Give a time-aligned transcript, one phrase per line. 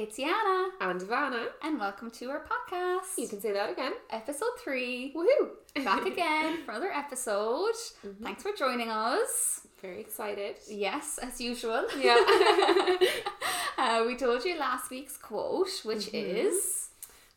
[0.00, 1.46] it's Yana, and Vanna.
[1.62, 3.18] and welcome to our podcast.
[3.18, 3.92] You can say that again.
[4.10, 5.12] Episode three.
[5.14, 5.50] Woohoo!
[5.84, 7.74] Back again for another episode.
[8.22, 9.66] Thanks for joining us.
[9.82, 10.56] Very excited.
[10.68, 11.84] Yes, as usual.
[11.98, 12.16] Yeah.
[13.78, 16.46] uh, we told you last week's quote, which Mhm.
[16.46, 16.84] is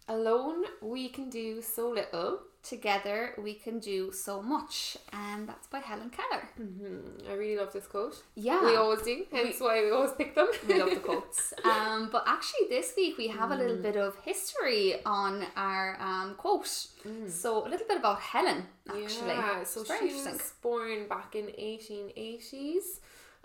[0.07, 2.41] Alone we can do so little.
[2.63, 4.95] Together we can do so much.
[5.11, 6.43] And that's by Helen Keller.
[6.57, 8.21] hmm I really love this quote.
[8.35, 8.63] Yeah.
[8.63, 10.47] We always do, hence why we always pick them.
[10.67, 11.53] We love the quotes.
[11.65, 13.81] Um, but actually, this week we have a little Mm.
[13.81, 16.67] bit of history on our um, quote.
[17.27, 19.31] So, a little bit about Helen, actually.
[19.31, 19.37] Mm.
[19.37, 22.99] Yeah, so she was born back in 1880s.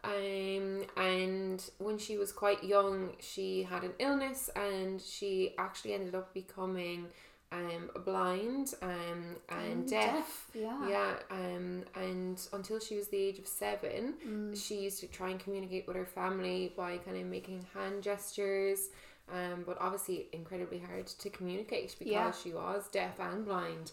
[0.04, 6.14] Um, and when she was quite young, she had an illness and she actually ended
[6.14, 7.06] up becoming
[7.52, 10.50] um, blind um, and Mm, deaf.
[10.54, 10.88] Yeah.
[10.88, 14.56] Yeah, um, and until she was the age of seven, Mm.
[14.66, 18.88] she used to try and communicate with her family by kind of making hand gestures.
[19.28, 22.30] Um, but obviously incredibly hard to communicate because Yeah.
[22.30, 23.90] she was deaf and blind.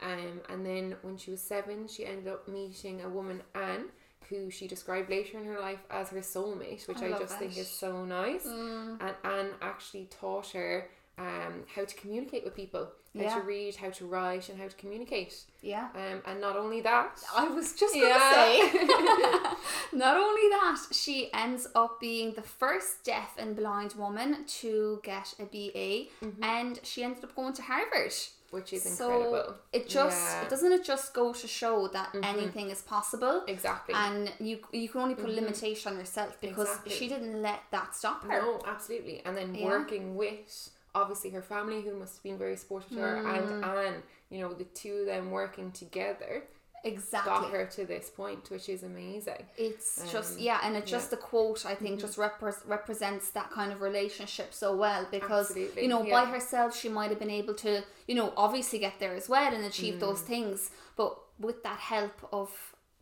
[0.00, 3.90] Um, and then when she was seven, she ended up meeting a woman, Anne,
[4.30, 7.58] who she described later in her life as her soulmate, which I I, just think
[7.58, 8.46] is so nice.
[8.46, 9.02] Mm.
[9.02, 10.88] And Anne actually taught her
[11.20, 13.34] um, how to communicate with people, how Yeah.
[13.36, 15.34] to read, how to write, and how to communicate.
[15.60, 15.88] Yeah.
[15.94, 18.34] Um, and not only that, I was just going to Yeah.
[18.34, 18.60] say,
[19.92, 25.34] not only that, she ends up being the first deaf and blind woman to get
[25.38, 26.42] a BA, Mm-hmm.
[26.42, 28.14] and she ended up going to Harvard.
[28.52, 29.54] which is So incredible.
[29.72, 30.42] it just Yeah.
[30.42, 32.24] it doesn't it just go to show that Mhm.
[32.24, 33.94] anything is possible, Exactly.
[33.94, 35.36] and you you can only put a Mhm.
[35.42, 36.92] limitation on yourself because Exactly.
[36.96, 38.40] she didn't let that stop her.
[38.42, 39.22] No, absolutely.
[39.24, 43.16] And then working with obviously her family, who must have been very supportive to her,
[43.22, 43.38] Mm.
[43.52, 46.44] and Anne, you know, the two of them working together
[46.82, 47.30] Exactly.
[47.30, 49.46] got her to this point, which is amazing.
[49.58, 50.96] It's just Um, yeah, and it yeah.
[50.96, 55.50] just the quote I think just repre- represents that kind of relationship so well because
[55.50, 56.24] Absolutely, you know yeah.
[56.24, 59.52] by herself she might have been able to you know obviously get there as well
[59.54, 60.00] and achieve Mm.
[60.00, 62.50] those things, but with that help of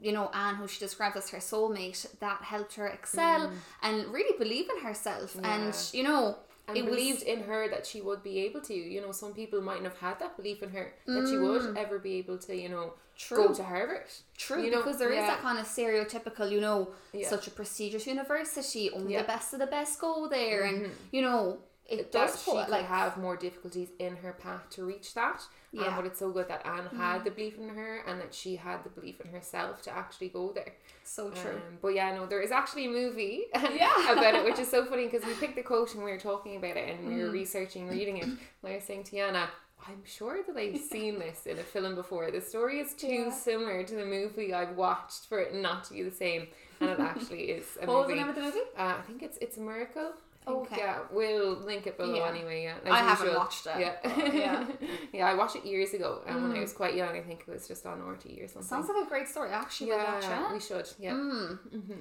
[0.00, 4.36] you know Anne, who she describes as her soulmate, that helped her excel and really
[4.38, 5.94] believe in herself, and Mm.
[5.94, 6.36] You know
[6.68, 8.74] And it believed in her that she would be able to.
[8.74, 11.98] You know, some people mightn't have had that belief in her that she would ever
[11.98, 13.48] be able to, you know, true.
[13.48, 14.04] go to Harvard.
[14.36, 15.28] True, you know, because there is yeah.
[15.28, 17.28] that kind of stereotypical, you know, Yeah.
[17.28, 19.22] such a prestigious university, only Yeah.
[19.22, 20.90] the best of the best go there, and Mhm.
[21.10, 24.84] you know, it that does she could like have more difficulties in her path to
[24.84, 25.42] reach that.
[25.72, 25.84] Yeah.
[25.86, 28.56] Um, but it's so good that Anne had the belief in her and that she
[28.56, 30.72] had the belief in herself to actually go there.
[31.04, 31.52] so true.
[31.52, 34.12] Um, but yeah, no, there is actually a movie Yeah.
[34.12, 36.56] about it, which is so funny because we picked the quote and we were talking
[36.56, 37.22] about it and we Mm.
[37.24, 38.24] were researching, reading it.
[38.24, 39.46] And I was saying to Yana,
[39.86, 42.30] I'm sure that I've seen this in a film before.
[42.30, 43.30] The story is too Yeah.
[43.30, 46.48] similar to the movie I've watched for it not to be the same.
[46.80, 48.20] And it actually is a what was the movie.
[48.20, 48.58] name of the movie?
[48.76, 50.12] Uh, I think it's it's a miracle.
[50.48, 50.76] Think, Okay.
[50.82, 52.28] Yeah, we'll link it below Yeah.
[52.28, 52.62] anyway.
[52.64, 53.40] Yeah, I haven't usual.
[53.40, 53.78] watched it.
[53.78, 53.94] Yeah,
[54.32, 54.64] yeah.
[55.12, 55.26] yeah.
[55.26, 56.58] I watched it years ago, and when Mm.
[56.58, 58.68] I was quite young, I think it was just on RTÉ or something.
[58.68, 59.50] Sounds like a great story.
[59.50, 60.52] I actually would watch yeah, it.
[60.54, 60.88] we should.
[60.98, 61.12] Yeah.
[61.12, 61.58] Mm.
[61.78, 61.96] Mhm.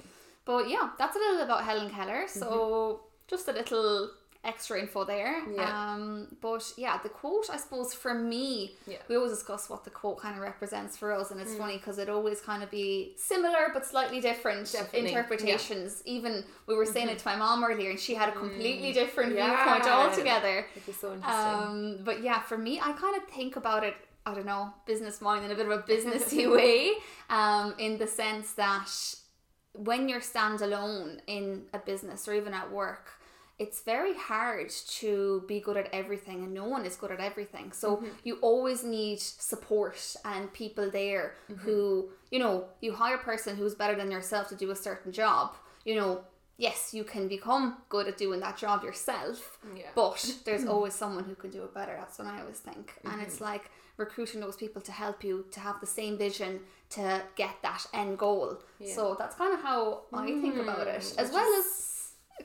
[0.45, 2.27] But yeah, that's a little about Helen Keller.
[2.27, 4.11] So just a little
[4.47, 5.43] extra info there.
[5.49, 5.93] Yeah.
[5.93, 8.97] Um, but yeah, the quote, I suppose, for me, Yeah.
[9.09, 11.57] we always discuss what the quote kind of represents for us, and it's Mm.
[11.57, 16.01] funny because it always kind of be similar but slightly different Definitely, interpretations.
[16.05, 19.29] Even we were saying it to my mom earlier, and she had a completely different
[19.29, 19.37] Mm-hmm.
[19.39, 19.63] Yeah.
[19.75, 20.65] viewpoint altogether.
[20.75, 21.53] Which is so interesting.
[21.67, 23.95] Um, but yeah, for me, I kind of think about it.
[24.25, 26.93] I don't know, business mind in a bit of a businessy way,
[27.29, 28.89] um, in the sense that
[29.73, 33.11] when you're standalone in a business or even at work,
[33.59, 37.71] it's very hard to be good at everything, and no one is good at everything.
[37.71, 38.07] So mm-hmm.
[38.23, 41.61] you always need support and people there mm-hmm.
[41.61, 45.11] who, you know, you hire a person who's better than yourself to do a certain
[45.11, 45.55] job.
[45.85, 46.21] You know,
[46.57, 49.85] yes, you can become good at doing that job yourself, yeah.
[49.95, 51.95] but there's always someone who can do it better.
[51.97, 52.93] That's what I always think.
[53.05, 53.45] And it's mm-hmm.
[53.45, 56.59] like recruiting those people to help you to have the same vision
[56.91, 58.59] to get that end goal.
[58.79, 58.93] Yeah.
[58.93, 61.96] So that's kind of how I think about it, Mm, as well as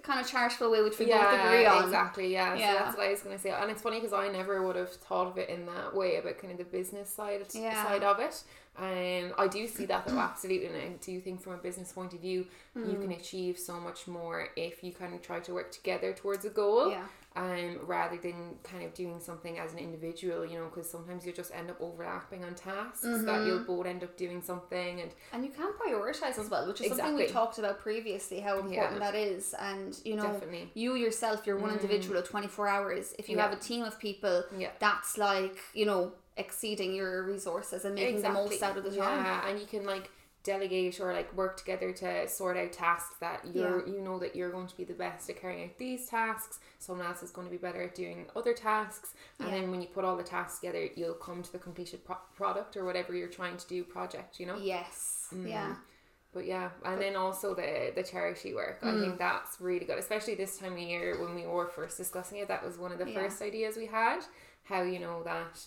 [0.02, 1.84] kind of charitable way, which we both yeah, agree on.
[1.84, 2.32] exactly.
[2.32, 2.54] Yeah.
[2.54, 2.72] Yeah.
[2.78, 4.76] So that's what I was going to say, and it's funny because I never would
[4.76, 7.82] have thought of it in that way about kind of the business side Yeah.
[7.84, 8.42] side of it.
[8.78, 12.14] Um, I do see that though, absolutely, and I do think from a business point
[12.14, 13.02] of view, you Mm.
[13.02, 16.50] can achieve so much more if you kind of try to work together towards a
[16.50, 16.90] goal.
[16.90, 17.04] Yeah.
[17.36, 21.32] Um, rather than kind of doing something as an individual, you know, because sometimes you
[21.32, 23.46] just end up overlapping on tasks that Mm-hmm.
[23.46, 26.88] you'll both end up doing something, and And you can prioritize as well, which is
[26.88, 29.10] something we talked about previously, how important Yeah.
[29.10, 29.54] that is.
[29.54, 31.80] And you know, definitely, you yourself, you're one Mm.
[31.80, 33.14] individual of 24 hours.
[33.18, 33.44] If you Yeah.
[33.48, 38.22] have a team of people, yeah, that's like, you know, exceeding your resources and making
[38.22, 39.24] the most out of the time.
[39.24, 40.10] Yeah, and you can like
[40.42, 44.50] delegate or like work together to sort out tasks that you're you know that you're
[44.50, 47.50] going to be the best at carrying out these tasks someone else is going to
[47.50, 49.60] be better at doing other tasks and Yeah.
[49.60, 52.76] then when you put all the tasks together you'll come to the completed pro- product
[52.76, 55.28] or whatever you're trying to do project you know Yes.
[55.32, 55.48] Mm.
[55.48, 55.74] Yeah.
[56.34, 58.78] but yeah, and then also the the charity work.
[58.82, 59.00] I Mm.
[59.00, 62.48] think that's really good, especially this time of year when we were first discussing it.
[62.48, 63.20] That was one of the Yeah.
[63.20, 64.20] first ideas we had.
[64.64, 65.66] How you know that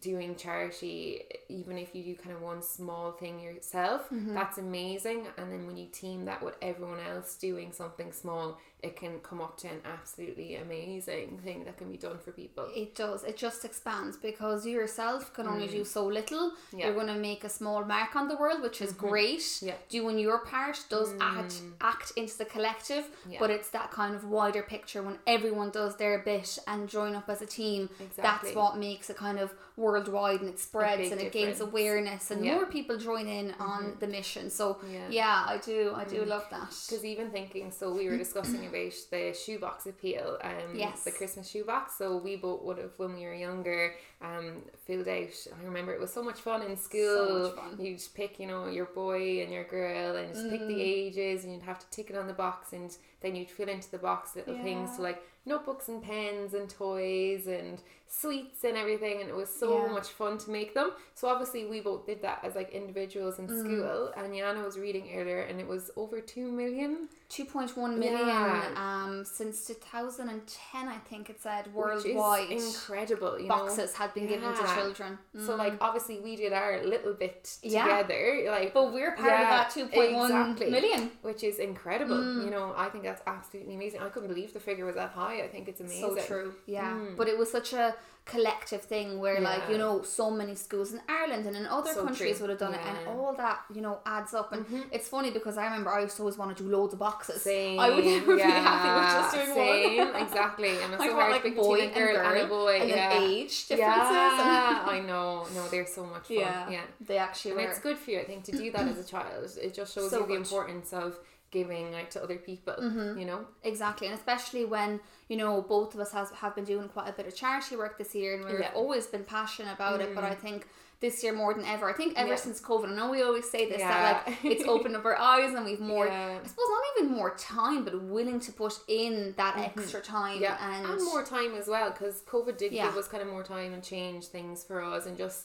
[0.00, 4.34] doing charity, even if you do kind of one small thing yourself, Mm-hmm.
[4.34, 5.26] that's amazing.
[5.38, 9.40] And then when you team that with everyone else doing something small, it can come
[9.40, 12.66] up to an absolutely amazing thing that can be done for people.
[12.74, 13.22] It does.
[13.22, 16.50] It just expands because you yourself can only do so little.
[16.50, 16.52] Mm.
[16.52, 16.68] Yeah.
[16.78, 16.78] Mm-hmm.
[16.86, 19.44] You're going to make a small mark on the world, which is great.
[19.62, 19.74] Yeah.
[19.88, 23.38] Doing your part does act act into the collective, Yeah.
[23.38, 27.28] but it's that kind of wider picture when everyone does their bit and join up
[27.28, 27.88] as a team.
[28.00, 28.22] Exactly.
[28.22, 32.44] That's what makes it kind of worldwide and it spreads and it gains awareness and
[32.44, 32.54] Yeah.
[32.54, 34.48] more people join in on the mission.
[34.48, 35.08] So Yeah.
[35.10, 35.92] yeah, I do.
[36.02, 36.68] I do love that.
[36.86, 41.04] Because even thinking, so we were discussing about the shoebox appeal, um, Yes.
[41.04, 41.98] the Christmas shoebox.
[41.98, 45.36] So we both would have, when we were younger, um, filled out.
[45.60, 47.48] I remember it was so much fun in school.
[47.48, 47.80] much fun.
[47.84, 50.68] You'd pick, you know, your boy and your girl, and just pick Mm.
[50.68, 53.68] the ages, and you'd have to tick it on the box, and then you'd fill
[53.68, 54.96] into the box little things Yeah.
[54.96, 57.80] to like notebooks and pens and toys and
[58.22, 59.92] sweets and everything, and it was so Yeah.
[59.92, 60.92] much fun to make them.
[61.14, 63.60] So obviously we both did that as like individuals in Mm.
[63.60, 67.08] school, and Yana was reading earlier, and it was over two million.
[67.30, 68.74] 2.1 million Yeah.
[68.76, 72.50] um, since 2010, I think it said worldwide.
[72.50, 73.38] incredible.
[73.40, 75.18] You boxes had been given to children.
[75.32, 75.42] know?
[75.46, 75.58] So Mm.
[75.58, 77.84] like obviously we did our little bit Yeah.
[78.02, 80.70] together, like but we're part Yeah, of that 2.1 exactly.
[80.70, 81.10] million.
[81.22, 82.16] which is incredible.
[82.16, 82.44] Mm.
[82.44, 84.00] You know, I think that's absolutely amazing.
[84.02, 85.40] I couldn't believe the figure was that high.
[85.42, 86.16] I think it's amazing.
[86.16, 86.54] So true.
[86.66, 86.90] Yeah.
[86.92, 87.16] Mm.
[87.16, 87.94] But it was such a
[88.24, 92.04] collective thing where like, you know, so many schools in Ireland and in other So
[92.04, 92.42] countries true.
[92.46, 93.18] would have done it and Mm-hmm.
[93.18, 96.22] all that, you know, adds up and it's funny because I remember I used to
[96.22, 97.42] always want to do loads of boxes.
[97.42, 97.80] Same.
[97.80, 100.22] I would never yeah, be happy with just doing same, one.
[100.26, 100.68] exactly.
[100.82, 102.78] And it's I so hard like boy between a girl, and a boy.
[102.80, 103.08] and yeah.
[103.08, 103.78] then age differences.
[103.80, 105.46] Yeah, I know.
[105.56, 106.36] No, they're so much fun.
[106.36, 106.70] yeah.
[106.70, 106.80] yeah.
[107.00, 107.68] They actually And were.
[107.70, 109.50] it's good for you, I think, to do that as a child.
[109.60, 110.36] It just shows So you the good.
[110.42, 111.18] importance of
[111.50, 112.74] giving like to other people.
[112.80, 113.18] Mm-hmm.
[113.18, 115.00] You know, Exactly, and especially when
[115.32, 117.94] you know both of us has have been doing quite a bit of charity work
[118.02, 118.72] this year, and we've Yeah.
[118.72, 118.80] Mm.
[118.82, 120.14] always been passionate about it.
[120.14, 120.60] But I think
[121.04, 122.36] this year more than ever, I think ever Yeah.
[122.46, 125.50] since COVID, I know we always say this that like it's opened up our eyes
[125.56, 126.06] and we've more.
[126.08, 130.42] I suppose not even more time, but willing to put in that extra time Mm-hmm.
[130.48, 133.42] yeah, and, and, more time as well because COVID did give us kind of more
[133.56, 135.40] time and change things for us, and just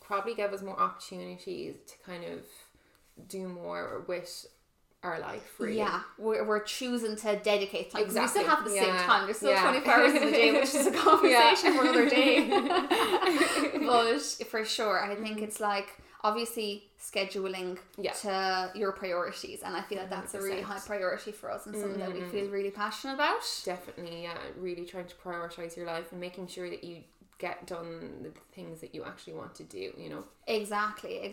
[0.00, 2.40] probably gave us more opportunities to kind of
[3.28, 4.46] do more with
[5.04, 5.54] our life.
[5.58, 5.76] Really.
[5.76, 8.04] Yeah, we're, we're choosing to dedicate time.
[8.04, 9.24] 'cause We still have the same yeah, time.
[9.26, 9.62] There's still yeah.
[9.62, 12.48] 24 hours in the day, which is a conversation for another day.
[13.86, 15.44] But for sure, I think mm-hmm.
[15.44, 15.88] it's like
[16.22, 18.12] obviously scheduling Yeah.
[18.12, 21.76] to your priorities, and I feel like that's a really high priority for us and
[21.76, 22.36] something that we feel mm-hmm.
[22.38, 22.52] Mm-hmm.
[22.52, 23.42] really passionate about.
[23.64, 24.38] Definitely, yeah.
[24.58, 27.02] Really trying to prioritize your life and making sure that you
[27.38, 29.92] get done the things that you actually want to do.
[29.98, 30.24] You know.
[30.46, 31.24] Exactly, Mm.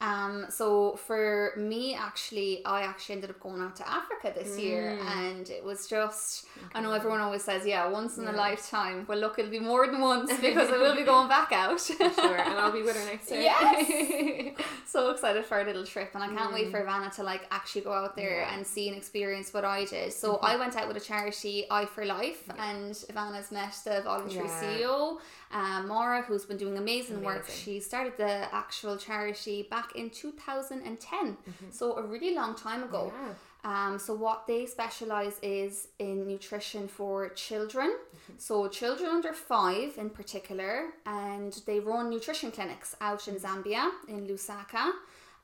[0.00, 4.96] Um, so for me, actually, I actually ended up going out to Africa this year,
[4.96, 5.06] Mm.
[5.16, 6.46] and it was just.
[6.72, 9.86] I know everyone always says, "Yeah, once in a lifetime." Well, look, it'll be more
[9.88, 11.80] than once because I will be going back out.
[11.80, 13.40] Sure, and I'll be with her next year.
[13.40, 14.54] Yes.
[14.86, 16.70] so excited for our little trip, and I can't wait Mm.
[16.70, 18.54] for Ivana to like actually go out there Yeah.
[18.54, 20.12] and see and experience what I did.
[20.12, 20.46] So Mm-hmm.
[20.46, 24.60] I went out with a charity, Eye for Life, and Ivana's met the voluntary Yeah.
[24.62, 25.18] CEO,
[25.50, 27.46] um, Maura, who's been doing amazing, work.
[27.48, 31.36] She started the actual charity back in 2010,
[31.70, 33.12] so a really long time ago.
[33.14, 33.26] Mm-hmm.
[33.26, 33.34] Yeah.
[33.64, 37.88] Um, so what they specialize is in nutrition for children.
[37.90, 38.34] Mm-hmm.
[38.38, 44.26] So children under five in particular, and they run nutrition clinics out in Zambia in
[44.26, 44.92] Lusaka,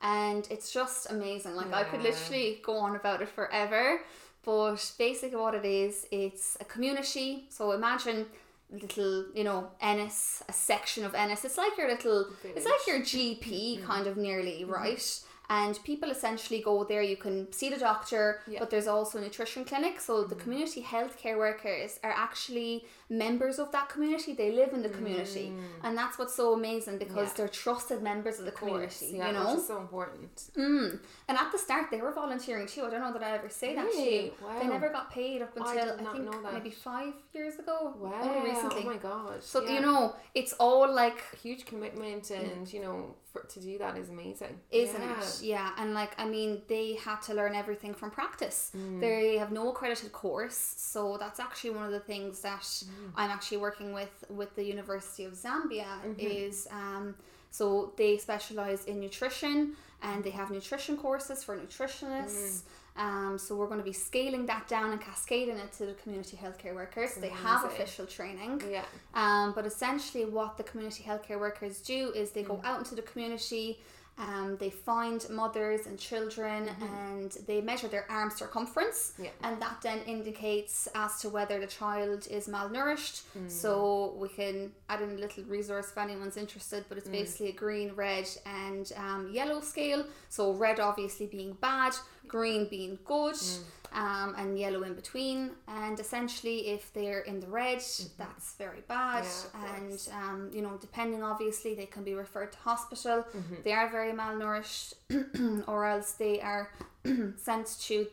[0.00, 1.56] and it's just amazing.
[1.56, 4.00] Like I could literally go on about it forever,
[4.44, 7.46] but basically what it is, it's a community.
[7.48, 8.26] So imagine
[8.71, 13.00] little you know Ennis a section of Ennis it's like your little it's like your
[13.00, 13.44] GP
[13.78, 13.87] Mm-hmm.
[13.87, 18.56] kind of nearly right and people essentially go there you can see the doctor Yeah.
[18.56, 18.61] Mm.
[18.61, 23.70] but there's also a nutrition clinic so the community healthcare workers are actually members of
[23.73, 27.26] that community they live in the community and that's what's so amazing because Mm.
[27.26, 27.32] Yeah.
[27.37, 30.34] they're trusted members of the community yeah, you know which is so important.
[30.56, 30.99] Mm.
[31.28, 32.82] And at the start, they were volunteering too.
[32.84, 34.04] I don't know that I ever say that to you.
[34.04, 34.32] Really?
[34.42, 34.58] Wow.
[34.61, 37.94] They never got paid up until I, not think maybe five years ago.
[37.99, 38.20] Wow!
[38.23, 38.82] Only recently.
[38.84, 39.42] Oh my god!
[39.42, 39.75] so yeah.
[39.75, 44.08] you know, it's all like, huge commitment, and you know, for, to do that is
[44.11, 45.20] amazing, isn't yeah.
[45.20, 45.40] it?
[45.42, 45.70] Yeah.
[45.78, 48.73] And like, I mean, they had to learn everything from practice.
[48.76, 49.00] Mm.
[49.00, 53.12] They have no accredited course, so that's actually one of the things that Mm.
[53.20, 56.20] I'm actually working with with the University of Zambia Mm-hmm.
[56.20, 57.14] is um.
[57.50, 62.62] So they specialize in nutrition and they have nutrition courses for nutritionists.
[62.96, 66.36] Um, so we're going to be scaling that down and cascading it to the community
[66.44, 67.14] healthcare workers.
[67.14, 68.62] They have official training.
[68.70, 68.84] Yeah.
[69.14, 72.48] Um, but essentially, what the community healthcare workers do is they Mm.
[72.48, 73.78] go out into the community.
[74.16, 79.25] Um, they find mothers and children and they measure their arm circumference Mm-hmm.
[79.25, 79.30] Yeah.
[79.42, 83.50] and that then indicates as to whether the child is malnourished Mm.
[83.50, 87.12] so we can add in a little resource if anyone's interested but it's Mm.
[87.21, 91.92] basically a green red and um, yellow scale so red obviously being bad
[92.28, 93.59] green being good Mm.
[93.94, 97.78] Um, and yellow in between and essentially if they're in the red
[98.18, 99.62] that's very bad Mm-hmm.
[99.64, 103.54] Yeah, and um, you know depending obviously they can be referred to hospital Mm-hmm.
[103.64, 104.94] they are very malnourished
[105.68, 106.64] or else they are
[107.36, 108.06] sent to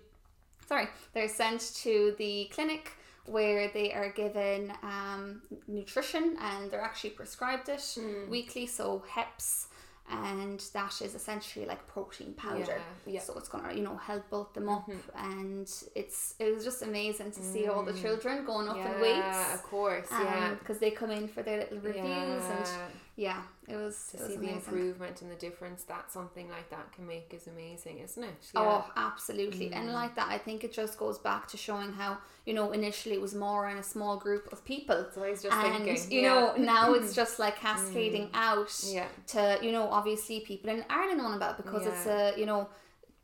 [0.68, 2.92] sorry they're sent to the clinic
[3.26, 8.28] where they are given um, nutrition and they're actually prescribed it Mm.
[8.30, 9.68] weekly so HEPS
[10.10, 13.20] and that is essentially like protein powder Yeah, yeah.
[13.20, 13.26] Mm-hmm.
[13.34, 17.32] so it's gonna you know help bulk them up and it's it was just amazing
[17.32, 18.84] to see all the children going up Mm.
[18.84, 20.08] yeah, in weights Yeah, of course.
[20.12, 20.54] Yeah.
[20.60, 22.68] because they come in for their little reviews and
[23.16, 23.42] Yeah.
[23.68, 26.70] yeah it was to it was see the improvement and the difference that something like
[26.70, 28.52] that can make is amazing, isn't it?
[28.56, 29.70] Oh, absolutely.
[29.70, 29.76] Mm.
[29.76, 33.16] And like that, I think it just goes back to showing how, you know, initially
[33.16, 35.06] it was more in a small group of people.
[35.14, 36.30] So I was just and, thinking, you yeah.
[36.30, 39.08] know, now it's just like cascading out Yeah.
[39.28, 42.70] to, you know, obviously people in Ireland know about because it's a, you know,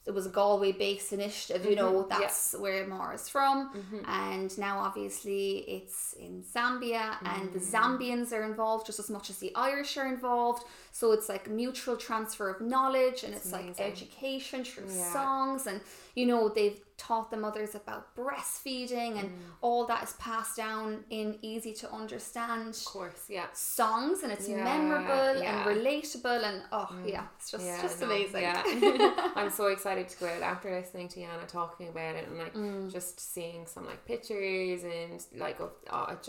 [0.07, 2.19] it was a Galway based initiative, you know, Mhm, yeah.
[2.19, 3.57] that's where Mar is from.
[3.73, 4.07] Mhm.
[4.07, 7.53] And now obviously it's in Zambia and Mm.
[7.53, 10.63] the Zambians are involved just as much as the Irish are involved.
[10.93, 15.11] So it's like mutual transfer of knowledge and it's, like education through Yeah.
[15.13, 15.81] songs and
[16.15, 19.33] you know they've taught the mothers about breastfeeding and mm.
[19.61, 23.45] all that is passed down in easy to understand Of course, yeah.
[23.53, 25.67] songs and it's Yeah, memorable yeah.
[25.69, 27.09] and relatable and oh mm.
[27.09, 29.31] yeah it's just Yeah, just no, amazing Yeah.
[29.35, 32.53] I'm so excited to go out after listening to Yana talking about it and like
[32.55, 32.91] Mm.
[32.91, 36.23] just seeing some like pictures and like of uh, oh, it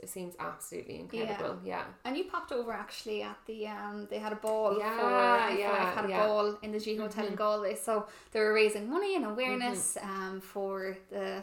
[0.00, 1.58] just it seems absolutely incredible.
[1.64, 1.84] Yeah.
[2.04, 5.58] and you popped over actually at the um they had a ball Yeah, for yeah,
[5.58, 6.26] yeah, had a yeah.
[6.26, 10.40] ball in the G Hotel in Galway so they were raising money and awareness um
[10.40, 11.42] for the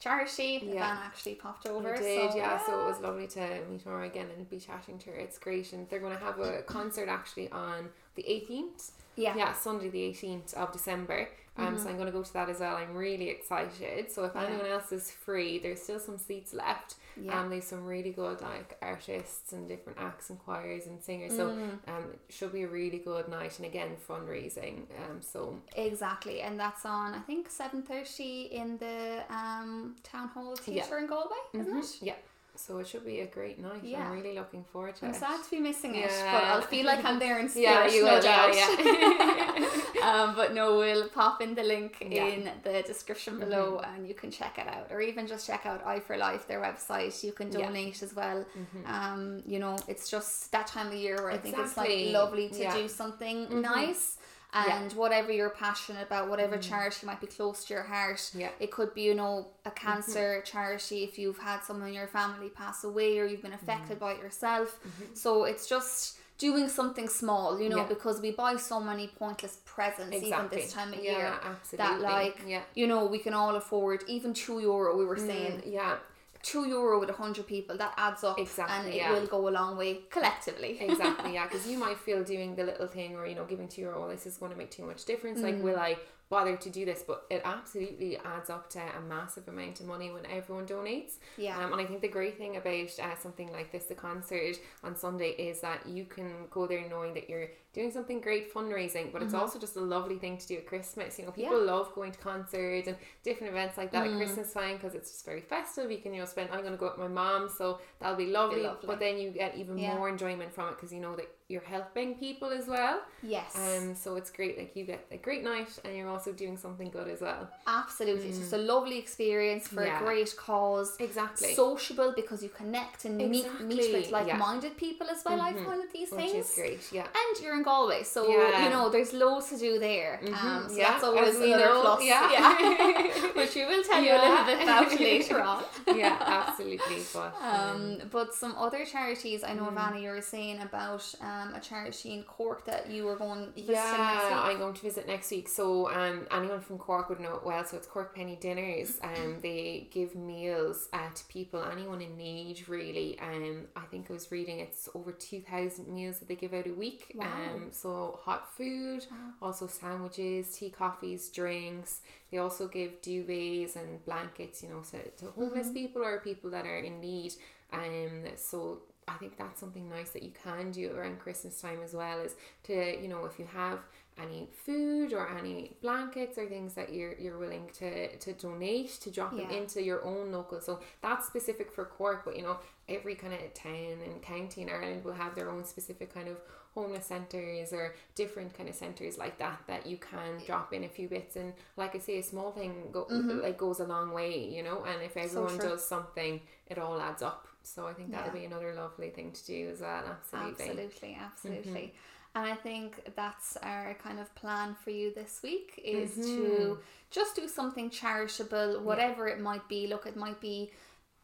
[0.00, 0.98] charity Yeah.
[1.04, 2.58] Actually popped over I did, so, yeah.
[2.66, 5.16] So it was lovely to meet her again and be chatting to her.
[5.16, 8.90] It's great, and they're going to have a concert actually on the 18th.
[9.16, 11.28] yeah Yeah, Sunday the 18th of December.
[11.56, 12.74] Um, So I'm going to go to that as well.
[12.76, 14.10] I'm really excited.
[14.10, 14.38] So if Mm-hmm.
[14.42, 14.48] Yeah.
[14.48, 16.96] anyone else is free, there's still some seats left.
[17.16, 17.40] Yeah.
[17.40, 21.36] Um, there's some really good like artists and different acts and choirs and singers.
[21.36, 21.78] So Mm.
[21.88, 23.56] um, it should be a really good night.
[23.58, 24.86] And again, fundraising.
[25.04, 30.56] Um, so Exactly, and that's on I think seven thirty in the um, town hall
[30.56, 32.02] theatre in Galway, isn't mhm, it?
[32.02, 32.14] yeah.
[32.56, 33.82] So it should be a great night.
[33.82, 34.06] Yeah.
[34.06, 35.08] I'm really looking forward to it.
[35.08, 37.86] I'm sad to be missing it, but I'll feel like I'm there in spirit, Yeah,
[37.88, 38.24] you no will.
[38.24, 38.54] Yeah, doubt.
[38.54, 40.02] yeah.
[40.08, 42.26] um, but no, we'll pop in the link Yeah.
[42.28, 42.46] Mm-hmm.
[42.46, 45.84] in the description below, and you can check it out, or even just check out
[45.84, 47.22] I for Life, their website.
[47.24, 47.66] You can Yeah.
[47.66, 48.44] donate as well.
[48.86, 52.48] Um, you know, it's just that time of year where I think it's like lovely
[52.50, 52.70] to Yeah.
[52.70, 52.82] Mm-hmm.
[52.82, 54.16] do something nice.
[54.54, 58.40] And whatever you're passionate about, whatever charity might be close to your heart, Mm.
[58.40, 58.48] Yeah.
[58.48, 58.62] Mm-hmm.
[58.64, 62.48] it could be, you know, a cancer charity if you've had someone in your family
[62.50, 63.64] pass away or you've been Mm-hmm.
[63.70, 64.78] affected by it yourself.
[65.14, 67.86] So it's just doing something small, you know, Yeah.
[67.86, 71.32] because we buy so many pointless presents even this time of Yeah, year.
[71.44, 71.76] absolutely.
[71.76, 72.62] That like Yeah.
[72.74, 75.62] you know, we can all afford even two euro we were saying.
[75.62, 75.96] Mm, yeah.
[76.44, 79.12] Two euro with a hundred people, that adds up Exactly, and it yeah.
[79.12, 80.76] will go a long way collectively.
[80.80, 83.80] exactly yeah because you might feel doing the little thing or you know giving two
[83.80, 85.62] euro all this is going to make too much difference like mm.
[85.62, 85.96] will i
[86.28, 90.10] bother to do this but it absolutely adds up to a massive amount of money
[90.10, 91.58] when everyone donates Yeah.
[91.58, 94.96] um, and i think the great thing about uh, something like this the concert on
[94.96, 99.22] sunday is that you can go there knowing that you're doing something great fundraising but
[99.22, 101.72] it's also just a lovely thing to do at christmas you know people Yeah.
[101.72, 105.24] love going to concerts and different events like that at christmas time because it's just
[105.24, 107.80] very festive you can you know spend i'm going to go with my mom so
[108.00, 108.86] that'll be lovely, lovely.
[108.86, 109.96] but then you get even Yeah.
[109.96, 113.54] more enjoyment from it because you know that you're helping people as well yes.
[113.54, 116.88] um so it's great like you get a great night and you're also doing something
[116.90, 118.28] good as well Absolutely.
[118.28, 119.86] It's just a lovely experience for Mm.
[119.86, 120.00] Yeah.
[120.00, 120.96] a great cause.
[120.98, 124.16] exactly Sociable because you connect and meet meet Exactly, with yeah.
[124.18, 126.48] like minded people as well, I find these which things.
[126.50, 128.64] is great yeah And you're in Galway, so Yeah.
[128.64, 130.12] you know there's loads to do there.
[130.40, 132.04] Um, so yeah, that's always another know, plus.
[132.04, 133.32] yeah.
[133.40, 135.62] which we will tell you a little bit about later on.
[136.02, 139.56] yeah absolutely but um, Um, but some other charities I Mm.
[139.58, 143.52] know, Vanna, you were saying about um, a charity in Cork that you were going
[143.56, 144.42] Yeah?
[144.44, 145.48] I'm going to visit next week.
[145.48, 147.64] So um, anyone from Cork would know it well.
[147.64, 149.00] So it's Cork Penny Dinners.
[149.14, 153.18] Um, they give meals uh, to people, anyone in need, really.
[153.20, 156.66] Um, I think I was reading it's over two thousand meals that they give out
[156.66, 157.12] a week.
[157.14, 157.26] Wow.
[157.26, 159.06] Um, so hot food,
[159.42, 162.00] also sandwiches, tea, coffees, drinks.
[162.30, 166.66] They also give duvets and blankets, you know, so to homeless people or people that
[166.66, 167.34] are in need.
[167.72, 171.94] Um, so I think that's something nice that you can do around Christmas time as
[171.94, 172.34] well is
[172.64, 173.80] to, you know, if you have
[174.20, 179.10] any food or any blankets or things that you're you're willing to to donate to
[179.10, 180.60] drop them into your own local.
[180.60, 182.58] So that's specific for Cork, but you know,
[182.88, 186.36] every kind of town and county in Ireland will have their own specific kind of
[186.74, 190.88] homeless centres or different kind of centres like that that you can drop in a
[190.88, 193.40] few bits and like I say a small thing go, mm-hmm.
[193.40, 195.70] like goes a long way you know and if everyone true.
[195.70, 198.40] does something it all adds up so I think that'll Yeah.
[198.40, 201.72] be another lovely thing to do as well absolutely Absolutely, absolutely.
[201.72, 202.36] Mm-hmm.
[202.36, 206.22] And I think that's our kind of plan for you this week is Mm-hmm.
[206.22, 206.78] to
[207.10, 209.86] just do something charitable, whatever it might be.
[209.86, 210.72] Look, it might be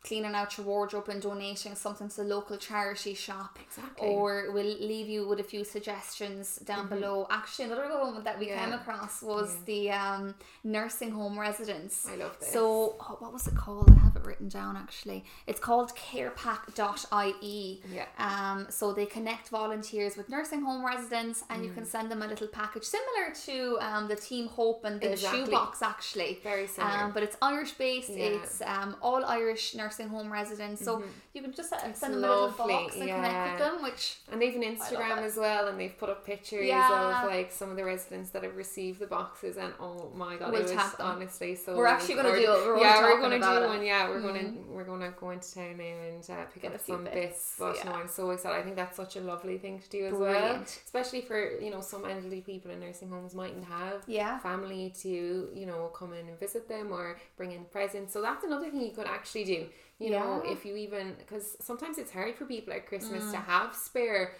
[0.02, 3.58] cleaning out your wardrobe and donating something to the local charity shop.
[3.66, 4.08] Exactly.
[4.08, 7.26] Or we'll leave you with a few suggestions down below.
[7.30, 8.70] Actually, another one that we came Mm-hmm.
[8.70, 8.80] Yeah.
[8.80, 12.06] across was the um, nursing home residents.
[12.08, 12.50] I love this.
[12.52, 13.90] So, oh, what was it called?
[13.90, 15.24] I have it written down actually.
[15.46, 17.82] It's called carepack.ie.
[17.92, 18.06] Yeah.
[18.18, 21.64] Um, so they connect volunteers with nursing home residents, and Mm.
[21.66, 25.12] you can send them a little package similar to um, the Team Hope and the
[25.12, 25.44] Exactly.
[25.44, 26.38] shoebox, actually.
[26.42, 26.92] Very similar.
[27.04, 28.10] Um, but it's Irish based.
[28.10, 28.26] Yeah.
[28.36, 30.84] It's um, all Irish nursing home residents.
[30.84, 31.02] So
[31.34, 34.40] you can just send them a lovely, little box and connect with them, which And
[34.40, 37.22] they've an Instagram as well, and they've put up pictures Yeah.
[37.24, 40.52] of like some of the residents that have received the boxes, and oh my god,
[40.52, 41.76] We'll it was honestly so.
[41.76, 42.66] We're actually gonna do it.
[42.66, 43.48] We're yeah, we're gonna do it.
[43.48, 43.68] Mm-hmm.
[43.68, 43.82] one.
[43.84, 47.04] Yeah, we're gonna we're gonna go into town now and uh, pick Get up some
[47.04, 47.54] bits, bits.
[47.58, 47.92] But no.
[47.92, 48.58] I'm so excited.
[48.58, 51.80] I think that's such a lovely thing to do as well, especially for you know
[51.80, 54.38] some elderly people in nursing homes mightn't have Yeah.
[54.38, 58.12] family to you know come in and visit them or bring in presents.
[58.12, 59.66] So that's another thing you could actually do.
[60.00, 63.30] You know, if you even because sometimes it's hard for people at Christmas Mm.
[63.32, 64.34] to have spare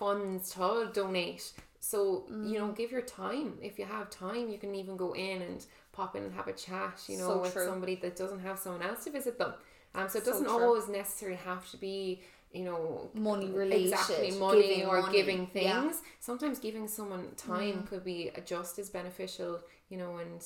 [0.00, 1.52] funds to donate.
[1.80, 2.58] So you Mm.
[2.58, 3.58] know, give your time.
[3.60, 5.60] If you have time, you can even go in and
[5.92, 6.94] pop in and have a chat.
[7.08, 7.66] You know, So with true.
[7.66, 9.52] somebody that doesn't have someone else to visit them.
[9.94, 10.64] Um, so it doesn't true.
[10.66, 12.22] always necessarily have to be.
[12.54, 15.12] You know, Money related, exactly money giving or money.
[15.18, 15.76] giving Yeah.
[15.80, 15.82] Mm.
[15.84, 16.02] things.
[16.20, 19.60] Sometimes giving someone time could be just as beneficial.
[19.88, 20.42] You know, and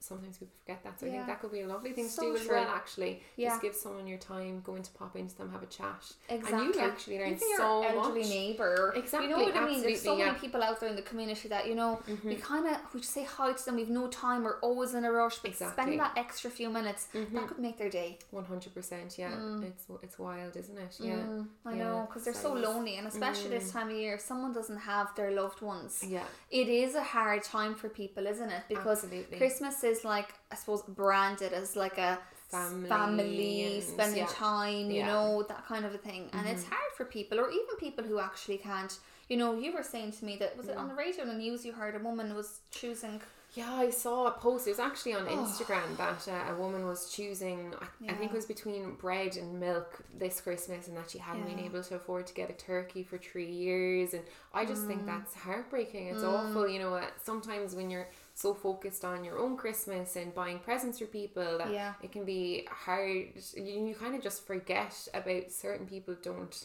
[0.00, 0.98] sometimes people forget that.
[1.00, 2.68] So I think that could be a lovely thing So to do as well.
[2.68, 3.50] Actually, Yeah.
[3.50, 6.66] just give someone your time, go in to pop into them, have a chat, Exactly.
[6.66, 8.28] and you actually learn Even your so elderly much.
[8.30, 8.92] neighbour.
[8.96, 9.82] Exactly, You know what I mean?
[9.82, 10.30] There's so absolutely, many.
[10.36, 10.40] Mm-hmm.
[10.44, 13.24] people out there in the community that, you know, we kind of, we just say
[13.24, 15.82] hi to them, we've no time, we're always in a rush, but Exactly.
[15.84, 18.18] spend that extra few minutes, that could make their day.
[18.30, 19.34] One hundred percent, yeah.
[19.62, 20.96] It's it's wild, isn't it?
[21.00, 24.14] Yeah, Mm, I Yeah, know, because they're so lonely, and especially this time of year,
[24.14, 28.26] if someone doesn't have their loved ones, Yeah, it is a hard time for people,
[28.26, 28.62] isn't it?
[28.68, 29.36] Because Absolutely.
[29.38, 32.18] Christmas is like, I suppose, branded as like a
[32.50, 34.26] Family family, spending yeah.
[34.48, 35.08] time, you Yeah.
[35.08, 35.12] Mm-hmm.
[35.36, 36.30] know, that kind of a thing.
[36.32, 38.98] And it's hard for people, or even people who actually can't.
[39.28, 40.80] You know, you were saying to me that was it Mm.
[40.80, 43.20] on the radio on the news you heard a woman was choosing.
[43.54, 44.66] Yeah, I saw a post.
[44.66, 47.74] It was actually on Instagram that uh, a woman was choosing.
[47.82, 51.44] I, I think it was between bread and milk this Christmas, and that she hadn't
[51.46, 54.14] been able to afford to get a turkey for three years.
[54.14, 54.22] And
[54.54, 55.06] I just think Mm.
[55.12, 56.06] that's heartbreaking.
[56.08, 56.94] It's awful, you know.
[56.94, 58.08] uh, Sometimes when you're
[58.42, 61.94] so focused on your own Christmas and buying presents for people, that Yeah.
[62.02, 63.32] it can be hard.
[63.56, 66.56] You, you kind of just forget about certain people don't.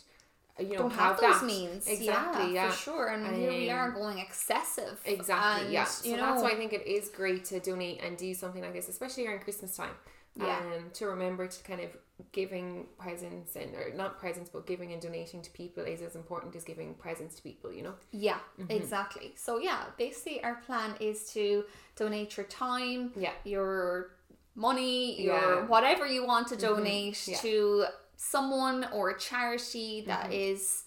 [0.59, 1.41] You know, Don't have, that.
[1.41, 3.07] those means, exactly, yeah, for sure.
[3.07, 5.85] And here we Um, are going excessive, Exactly, And, yeah.
[5.85, 8.61] So you know, that's why I think it is great to donate and do something
[8.61, 9.95] like this, especially around Christmas time.
[10.35, 10.57] Yeah.
[10.59, 11.89] Um, to remember to kind of
[12.31, 16.55] giving presents and or not presents but giving and donating to people is as important
[16.55, 17.93] as giving presents to people, you know?
[18.11, 18.71] Yeah, Mm-hmm.
[18.71, 19.33] exactly.
[19.35, 21.65] So yeah, basically our plan is to
[21.95, 23.33] donate your time, Yeah.
[23.43, 24.11] your
[24.55, 25.41] money, your Yeah.
[25.41, 25.67] Mm-hmm.
[25.67, 27.41] whatever you want to donate Mm-hmm.
[27.41, 30.83] to someone or a charity that is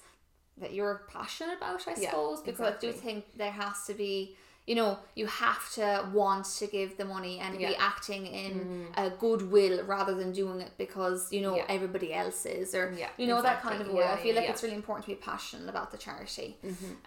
[0.59, 2.41] that you're passionate about, I Yeah, suppose.
[2.41, 6.67] Because I do think there has to be you know, you have to want to
[6.67, 7.71] give the money and be Yeah.
[7.73, 7.83] Mm-hmm.
[7.93, 11.67] acting in a goodwill rather than doing it because you know Yeah.
[11.77, 14.05] everybody else is, or Yeah, you know that kind of way.
[14.05, 16.57] I feel like it's really important to be passionate about the charity.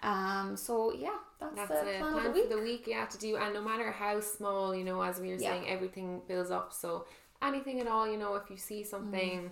[0.02, 0.56] Um.
[0.56, 2.48] So yeah, that's, That's the plan, plan of the week.
[2.50, 3.36] for the week, yeah, to do.
[3.36, 6.72] And no matter how small, you know, as we were saying, everything builds up.
[6.72, 7.06] So
[7.42, 9.50] anything at all, you know, if you see something,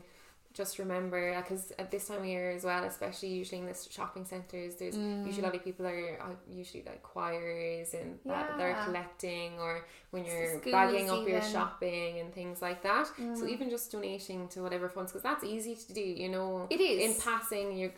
[0.58, 4.24] just remember, because at this time of year as well, especially usually in the shopping
[4.24, 5.64] centres, there's usually a lot of mm.
[5.64, 11.26] people are uh, usually like choirs and that they're collecting, or when you're bagging up
[11.26, 13.06] your shopping and things like that.
[13.06, 13.48] So mm.
[13.48, 16.66] even just donating to whatever funds, because that's easy to do, you know.
[16.68, 17.16] It is.
[17.16, 17.92] In passing, you're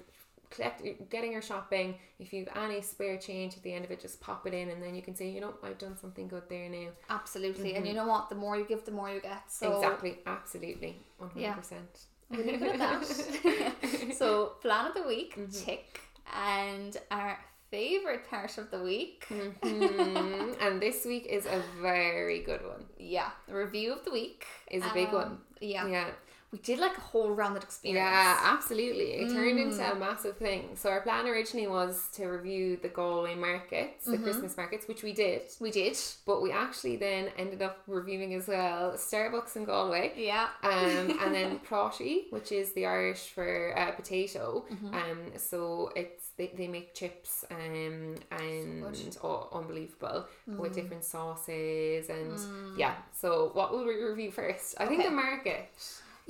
[0.51, 1.95] collect, getting your shopping.
[2.19, 4.83] If you've any spare change at the end of it, just pop it in, and
[4.83, 6.89] then you can say, you know, I've done something good there now.
[7.09, 7.75] Absolutely.
[7.75, 8.07] And you mm-hmm.
[8.07, 8.29] know what?
[8.29, 9.51] The more you give, the more you get.
[9.51, 12.01] So exactly, absolutely, one hundred percent.
[12.31, 14.15] We'll leave it at that.
[14.19, 16.01] so plan of the week, tick.
[16.33, 17.39] And our
[17.71, 19.27] favorite part of the week.
[19.31, 20.57] Mhm.
[20.61, 22.85] and this week is a very good one.
[22.99, 25.39] Yeah, the review of the week Is a big Um, one.
[25.61, 25.87] Yeah.
[25.87, 26.11] Yeah.
[26.53, 28.05] We did like a whole rounded experience.
[28.05, 29.13] Yeah, absolutely.
[29.23, 29.71] It turned Mm.
[29.71, 30.71] into a massive thing.
[30.75, 34.11] So our plan originally was to review the Galway markets, Mm-hmm.
[34.11, 35.43] the Christmas markets, which we did.
[35.61, 35.97] we did.
[36.27, 40.13] But we actually then ended up reviewing as well Starbucks in Galway.
[40.17, 44.65] Yeah, Um, and then Pratai, which is the Irish for uh, potato.
[44.73, 44.95] Mm-hmm.
[44.95, 49.17] Um, so it's they, they make chips um, and good.
[49.23, 50.57] oh, unbelievable Mm.
[50.59, 52.33] with different sauces and
[52.77, 52.95] yeah.
[53.13, 54.75] So what will we review first?
[54.79, 55.69] I think the market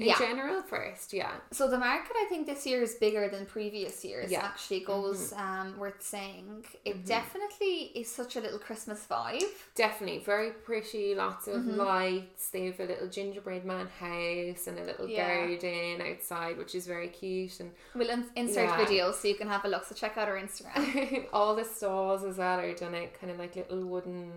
[0.01, 0.19] in Yeah.
[0.19, 1.13] general first.
[1.13, 1.33] Yeah.
[1.59, 4.31] So the market, I think, this year is bigger than previous years.
[4.31, 4.39] Yeah.
[4.39, 4.47] Mm-hmm.
[4.53, 6.65] Actually, goes um worth saying.
[6.91, 9.45] It definitely is such a little Christmas vibe.
[9.75, 11.07] Definitely very pretty.
[11.15, 11.77] Lots of Mm-hmm.
[11.95, 12.43] lights.
[12.53, 15.47] They have a little gingerbread man house and a little Yeah.
[15.47, 17.71] garden outside, which is very cute and.
[17.95, 18.79] We'll in- insert Yeah.
[18.85, 19.85] videos so you can have a look.
[19.85, 21.27] So check out our Instagram.
[21.37, 24.31] all the stalls as well are done out kind of like little wooden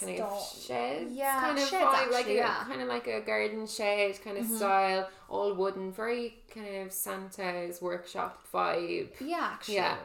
[0.00, 0.38] kind Stall.
[0.38, 1.12] of sheds.
[1.22, 2.54] Yeah, kind of sheds vibe, like actually, a, yeah.
[2.54, 2.70] Mm-hmm.
[2.70, 4.91] kind of like a garden shed kind of style,
[5.28, 9.08] all wooden, very kind of Santa's workshop vibe.
[9.20, 9.76] yeah, actually.
[9.76, 9.96] Yeah.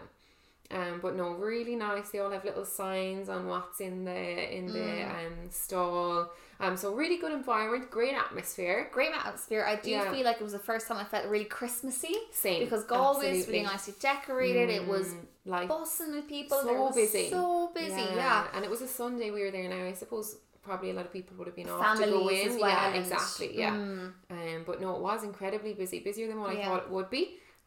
[0.69, 2.10] Um, but no, really nice.
[2.10, 4.21] They all have little signs on what's in the
[4.58, 5.15] in the Mm.
[5.26, 6.30] um stall.
[6.60, 8.89] Um, so really good environment, great atmosphere.
[8.91, 9.63] Great atmosphere.
[9.63, 10.12] I do Yeah.
[10.12, 12.15] feel like it was the first time I felt really Christmassy.
[12.32, 13.54] Same, Because Galway is absolutely.
[13.60, 14.69] really nicely decorated.
[14.69, 16.60] It was Mm, like buzzing with people.
[16.62, 17.30] so was busy.
[17.30, 18.47] So busy, yeah.
[18.54, 19.86] And it was a Sunday we were there now.
[19.86, 20.36] I suppose
[20.68, 22.48] probably a lot of people would have been off to go in.
[22.50, 22.70] as well.
[22.70, 23.58] Yeah, exactly.
[23.58, 23.72] Yeah.
[23.72, 27.10] Mm, Um, but no, it was incredibly busy, busier than what I thought it would
[27.10, 27.24] be.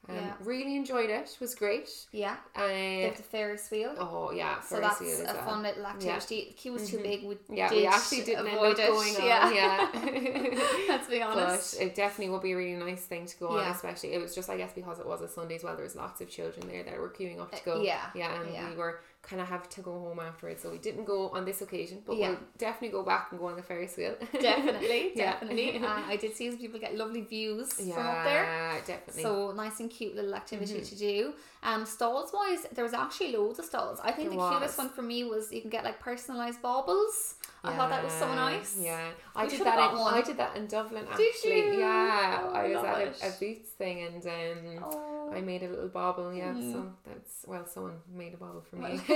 [0.09, 0.33] Um, Yeah.
[0.53, 1.37] really enjoyed it.
[1.41, 1.89] Was great.
[2.11, 2.37] yeah.
[2.57, 3.93] Uh, the Ferris wheel.
[3.99, 5.45] oh yeah, so Ferris that's a well.
[5.45, 6.41] fun little activity.
[6.49, 7.03] The queue was too Mhm.
[7.11, 7.19] big.
[7.29, 8.91] We Yeah, we actually didn't end avoid up it.
[8.91, 9.27] on.
[9.31, 9.51] Yeah.
[9.61, 9.79] Yeah.
[10.89, 11.77] Let's be honest.
[11.79, 13.75] But it definitely would be a really nice thing to go on, Yeah.
[13.75, 15.75] especially it was just I guess because it was a Sunday as well.
[15.77, 17.83] There was lots of children there that were queuing up to Uh, go.
[17.83, 18.71] yeah, yeah, and yeah.
[18.71, 21.61] we were kind of have to go home afterwards, so we didn't go on this
[21.61, 22.03] occasion.
[22.07, 22.31] But Yeah.
[22.31, 24.17] we'll definitely go back and go on the Ferris wheel.
[24.41, 25.33] definitely, Yeah.
[25.33, 25.79] definitely.
[25.85, 28.81] uh, I did see some people get lovely views yeah, from up there.
[28.87, 29.23] definitely.
[29.23, 30.85] So nice and cute little activity Mm-hmm.
[30.85, 31.33] to do.
[31.63, 33.99] Um, stalls wise, there was actually loads of stalls.
[34.03, 37.35] I think There the cutest one for me was you can get like personalized baubles.
[37.63, 38.79] I thought that was so nice.
[38.81, 39.93] Yeah, I did that.
[39.93, 40.15] In, one.
[40.15, 41.05] I did that in Dublin.
[41.11, 42.85] Actually, yeah, Oh, I I was
[43.23, 45.20] at a, a Boots thing and um, Oh.
[45.33, 46.33] I made a little bauble.
[46.35, 46.73] Yeah, Mm.
[46.73, 49.01] so that's well, someone made a bauble for me.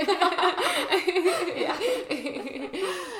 [1.55, 1.77] Yeah.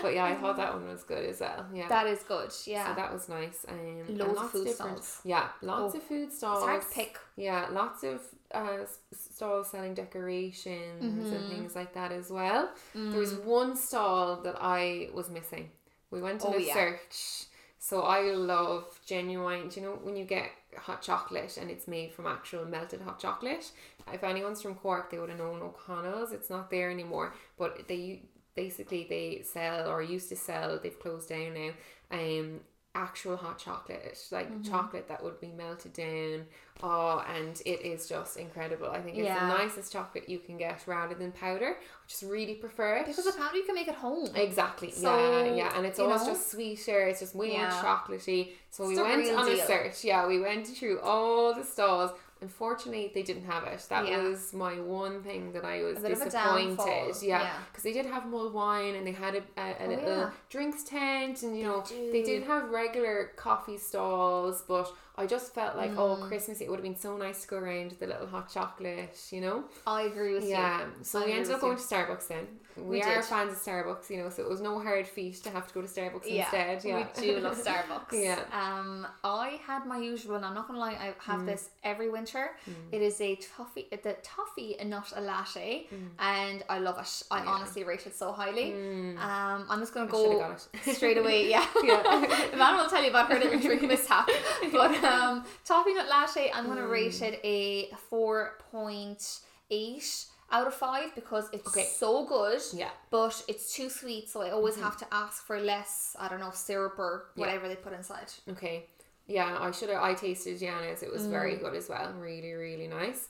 [0.01, 1.65] but yeah, I thought that one was good as well.
[1.73, 2.51] Yeah, That is good.
[2.65, 2.88] Yeah.
[2.89, 3.65] so that was nice.
[3.67, 3.77] Um,
[4.08, 5.21] and Loads of food different- stalls.
[5.23, 6.63] Yeah, lots Oh, of food it's stalls.
[6.63, 7.17] hard to pick.
[7.38, 8.21] Yeah, lots of
[8.53, 11.34] uh, stalls selling decorations Mm-hmm.
[11.36, 12.71] and things like that as well.
[12.93, 13.15] There Mm.
[13.15, 15.69] was one stall that I was missing.
[16.12, 16.73] We went on Oh, a yeah.
[16.73, 17.45] search.
[17.87, 19.69] So I love genuine.
[19.75, 23.71] You know when you get hot chocolate and it's made from actual melted hot chocolate?
[24.11, 26.31] If anyone's from Cork, they would have known O'Connell's.
[26.31, 28.23] It's not there anymore, but they
[28.55, 30.79] basically they sell or used to sell.
[30.81, 31.69] They've closed down now.
[32.09, 32.61] Um,
[32.95, 34.63] actual hot chocolate, like Mm-hmm.
[34.71, 36.45] chocolate that would be melted down.
[36.84, 38.88] Oh, and it is just incredible.
[38.89, 39.39] I think it's Yeah.
[39.47, 41.77] the nicest chocolate you can get rather than powder.
[41.79, 43.05] I just really prefer it.
[43.08, 44.29] Because the powder you can make at home.
[44.36, 44.91] Exactly.
[44.91, 46.27] So, yeah, yeah, and it's always know?
[46.34, 47.01] just sweeter.
[47.08, 47.69] It's just way Yeah.
[47.69, 48.51] more chocolatey.
[48.71, 49.60] So we It's the went on deal.
[49.62, 50.03] a search.
[50.03, 52.12] Yeah, we went through all the stalls.
[52.41, 53.85] Unfortunately, they didn't have it.
[53.89, 54.21] That Yeah.
[54.23, 57.15] was my one thing that I was A bit of a disappointed.
[57.21, 57.53] Yeah, yeah.
[57.69, 60.29] because they did have mulled wine and they had a, a, a Oh, little yeah.
[60.49, 62.11] drinks tent, and you know do.
[62.11, 64.93] they did have regular coffee stalls, but.
[65.17, 66.28] I just felt like, oh, Mm.
[66.28, 66.60] Christmas!
[66.62, 69.41] It would have been so nice to go around with the little hot chocolate, you
[69.41, 69.63] know.
[69.88, 70.86] I agree with Yeah, you.
[70.86, 71.04] Yeah.
[71.04, 72.47] So I we ended up going to Starbucks then.
[72.78, 73.23] We, We are did.
[73.25, 75.82] fans of Starbucks, you know, so it was no hard feat to have to go
[75.82, 76.84] to Starbucks Yeah, instead.
[76.84, 78.12] Yeah, we do love Starbucks.
[78.12, 78.39] Yeah.
[78.51, 81.45] Um, I had my usual, and I'm not gonna lie, I have Mm.
[81.45, 82.49] this every winter.
[82.91, 85.88] It is a toffee, the toffee and not a latte,
[86.19, 87.23] and I love it.
[87.32, 87.45] I Mm.
[87.45, 87.51] Yeah.
[87.51, 88.73] honestly rate it so highly.
[88.73, 90.56] Um, I'm just should have go
[90.91, 91.47] straight away.
[91.56, 92.01] Yeah, Yeah.
[92.51, 94.28] the man will tell you about her little drink mishap.
[94.73, 96.91] But um, toffee nut latte, I'm gonna Mm.
[96.91, 99.39] rate it a four point
[99.69, 101.85] eight out of five because it's Okay.
[101.85, 102.91] so good Yeah.
[103.09, 106.15] but it's too sweet, so I always have to ask for less.
[106.19, 107.41] I don't know syrup or Yeah.
[107.45, 108.31] whatever they put inside.
[108.49, 108.87] Okay.
[109.27, 110.03] Yeah, I should have.
[110.03, 111.01] I tasted Yana's.
[111.01, 111.61] It was very Mm.
[111.61, 112.13] good as well.
[112.13, 113.27] Really, really nice.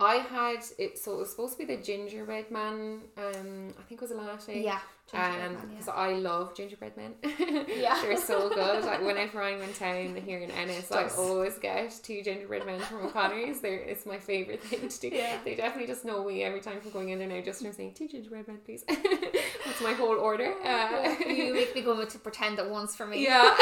[0.00, 3.00] I had it, so it was supposed to be the gingerbread man.
[3.16, 4.62] Um, I think it was a latte.
[4.62, 4.78] Yeah.
[5.12, 5.92] Um, because yeah.
[5.94, 7.14] I love gingerbread men.
[7.68, 7.98] Yeah.
[8.02, 8.84] they're so good.
[8.84, 13.06] Like whenever I'm in town here in Ennis, I always get two gingerbread men from
[13.06, 13.60] O'Connor's.
[13.60, 15.08] They're it's my favorite thing to do.
[15.08, 15.38] Yeah.
[15.44, 17.40] They definitely just know me every time from going in there now.
[17.40, 18.84] Just from saying two gingerbread men, please.
[18.88, 20.52] That's my whole order.
[20.64, 23.24] Uh, you make me go to pretend at once for me.
[23.24, 23.56] yeah,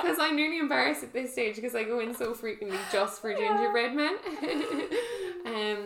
[0.00, 3.32] because I'm nearly embarrassed at this stage because I go in so frequently just for
[3.32, 4.16] gingerbread men.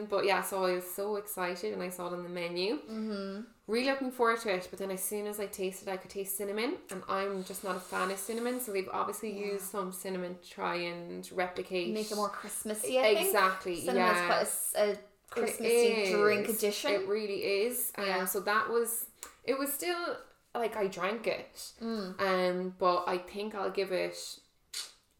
[0.07, 2.79] Um, but yeah, so I was so excited and I saw it on the menu.
[2.79, 3.41] Mm-hmm.
[3.67, 6.37] Really looking forward to it, but then as soon as I tasted, I could taste
[6.39, 8.61] cinnamon, and I'm just not a fan of cinnamon.
[8.61, 9.53] So they've obviously Yeah.
[9.53, 11.93] used some cinnamon to try and replicate.
[11.93, 12.99] Make it more Christmassy.
[12.99, 13.27] I think.
[13.27, 13.81] exactly.
[13.81, 14.27] Cinema's yeah.
[14.27, 14.97] quite a a,
[15.31, 16.93] Christmassy drink edition.
[16.93, 17.93] It really is.
[17.99, 18.25] Um, Yeah.
[18.25, 19.07] So that was.
[19.43, 20.17] It was still
[20.55, 21.73] like I drank it.
[21.83, 22.21] Mm.
[22.21, 24.17] Um, but I think I'll give it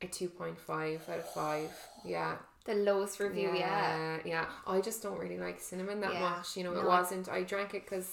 [0.03, 1.71] a two point five out of five.
[2.05, 2.37] Yeah.
[2.67, 3.97] The lowest review, yeah.
[3.97, 4.45] yeah, yeah.
[4.67, 6.21] I just don't really like cinnamon that Yeah.
[6.21, 6.57] much.
[6.57, 7.29] You know, No, it wasn't.
[7.29, 8.09] I drank it because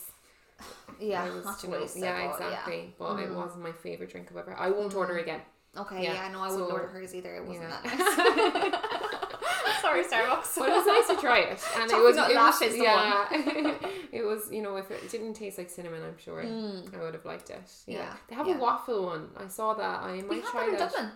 [1.00, 2.94] Yeah, was, you know, yeah, exactly.
[3.00, 3.36] But it Mm.
[3.36, 4.56] wasn't my favorite drink I've ever.
[4.58, 5.42] I won't order again.
[5.76, 7.36] Okay, Yeah, yeah, no, I wouldn't so- order hers either.
[7.36, 7.82] It wasn't yeah.
[7.84, 7.84] that
[8.72, 9.82] nice.
[9.82, 10.58] Sorry, Starbucks.
[10.60, 13.28] But it was nice to try it, and it was, it was is the yeah.
[14.12, 16.96] it was you know if it didn't taste like cinnamon, I'm sure Mm.
[16.98, 17.60] I would have liked it.
[17.86, 18.56] Yeah, Yeah, they have yeah.
[18.56, 19.30] a waffle one.
[19.36, 20.04] I saw that.
[20.04, 20.92] I We might had try that in that.
[20.94, 21.12] Dublin.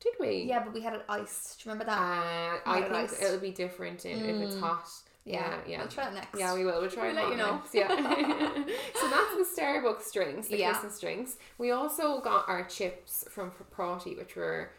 [0.00, 0.42] Did we?
[0.42, 1.58] Yeah, but we had it iced.
[1.62, 2.62] Do you remember Uh, that?
[2.66, 3.22] I Not think iced.
[3.22, 4.60] it'll be different in, if it's Mm.
[4.60, 4.88] hot.
[5.24, 5.78] Yeah, yeah.
[5.80, 6.38] We'll try it next.
[6.38, 6.80] Yeah, we will.
[6.80, 7.56] We'll try We'll it let you know.
[7.56, 7.74] next.
[7.74, 7.88] Yeah.
[9.00, 10.70] so that's the Starbucks drinks, the Yeah.
[10.70, 11.36] Christmas drinks.
[11.58, 14.70] We also got our chips from Pratai, which were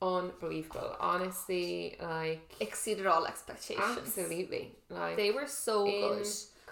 [0.00, 0.94] unbelievable.
[1.00, 3.98] Honestly, like Exceeded all expectations.
[3.98, 6.26] absolutely, like They were so good.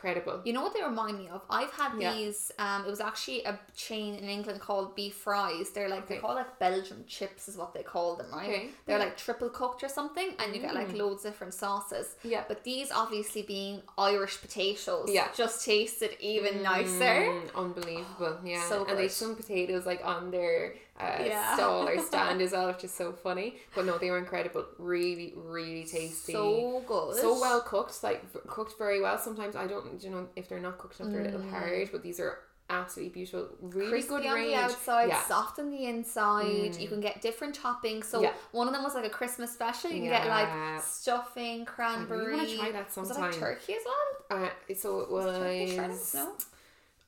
[0.04, 0.40] Incredible.
[0.44, 1.42] You know what they remind me of?
[1.48, 2.12] I've had Yeah.
[2.14, 2.52] these.
[2.58, 5.70] Um, it was actually a chain in England called Beef Fries.
[5.70, 8.48] They're like they call like Belgian chips is what they call them, right?
[8.48, 9.04] Okay, They're yeah.
[9.04, 10.98] like triple cooked or something, and you get like Mm.
[10.98, 12.16] loads of different sauces.
[12.22, 12.44] Yeah.
[12.46, 15.28] But these obviously being Irish potatoes, Yeah.
[15.34, 17.14] just tasted even nicer.
[17.30, 18.68] Mm, unbelievable, yeah.
[18.68, 21.54] So and they some potatoes like on their uh, Yeah.
[21.56, 23.56] stall or stand as well, which is so funny.
[23.74, 24.64] But no, they were incredible.
[24.78, 26.32] Really, really tasty.
[26.32, 27.16] So good.
[27.16, 29.18] so well cooked, like cooked very well.
[29.18, 31.50] Sometimes I don't, you know, if they're not cooked enough, they're a little Mm.
[31.50, 31.88] hard.
[31.92, 32.38] But these are
[32.70, 33.48] absolutely beautiful.
[33.60, 34.50] Really crispy good on range.
[34.52, 35.22] the outside, Yeah.
[35.24, 36.46] soft on the inside.
[36.74, 36.80] Mm.
[36.80, 38.04] You can get different toppings.
[38.04, 38.32] So Yeah.
[38.52, 39.90] one of them was like a Christmas special.
[39.90, 42.34] You can get like stuffing, cranberry.
[42.36, 43.40] wanna try that Was it like sometime.
[43.40, 44.44] turkey as well?
[44.44, 45.72] Uh, so it Was it was.
[45.74, 46.46] shreds?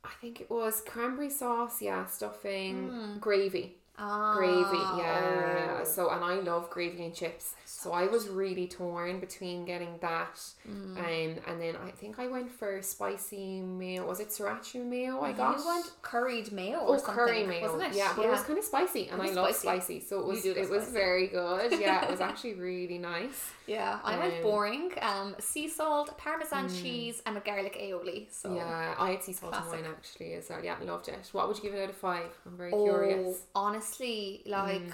[0.05, 1.81] I think it was cranberry sauce.
[1.83, 3.21] Yeah, stuffing, Mm.
[3.21, 3.76] gravy.
[3.99, 5.85] Ah, gravy yeah oh.
[5.85, 7.55] so and i love gravy and chips
[7.87, 10.37] so i was really torn between getting that
[10.69, 10.99] Mm.
[10.99, 15.31] um, and then i think i went for spicy mayo was it sriracha mayo i
[15.31, 17.93] You got went curried mayo Oh, or something, curry mayo, wasn't it?
[18.03, 19.99] yeah, but it was kind of spicy, and I love spicy.
[20.09, 20.93] so it was it was spicy.
[21.05, 21.69] very good.
[21.87, 23.39] Yeah, it was actually really nice.
[23.77, 23.93] yeah.
[24.11, 24.87] I went Um, boring.
[25.11, 28.21] Um, sea salt, parmesan cheese, and a garlic aioli.
[28.41, 29.83] So Yeah, I had sea salt and Classic.
[29.85, 30.63] wine actually as well.
[30.69, 31.25] Yeah, loved it.
[31.37, 32.31] What would you give it out of five?
[32.47, 33.37] I'm very Oh, curious.
[33.65, 34.93] honestly, like Mm.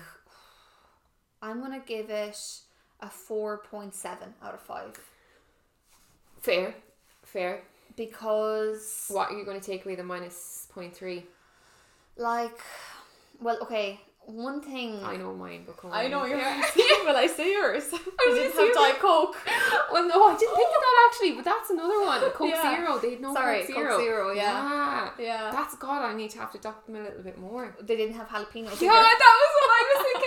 [1.47, 2.39] I'm gonna give it
[3.03, 4.99] a four point seven out of five
[6.41, 6.75] Fair,
[7.25, 7.61] fair.
[7.97, 11.25] because What are you going to take away the minus point three?
[12.17, 12.59] like,
[13.41, 15.03] well, okay, one thing.
[15.03, 16.41] I know mine, but come I know yours.
[16.77, 16.85] Yeah.
[17.05, 17.85] well, I say yours.
[17.93, 17.97] I
[18.29, 19.37] was didn't gonna have Diet Coke.
[19.93, 22.21] well, no, I didn't think of that actually, but that's another one.
[22.33, 22.77] Coke Yeah.
[22.77, 22.99] Zero.
[22.99, 23.99] They had no Sorry, Coke Coke Zero.
[23.99, 24.43] Zero, yeah.
[24.43, 25.11] yeah.
[25.19, 26.03] Yeah, That's God.
[26.03, 27.75] I need to have to dock them a little bit more.
[27.81, 28.81] they didn't have jalapenos.
[28.81, 29.19] Yeah, either.
[29.23, 30.22] that was what I was thinking.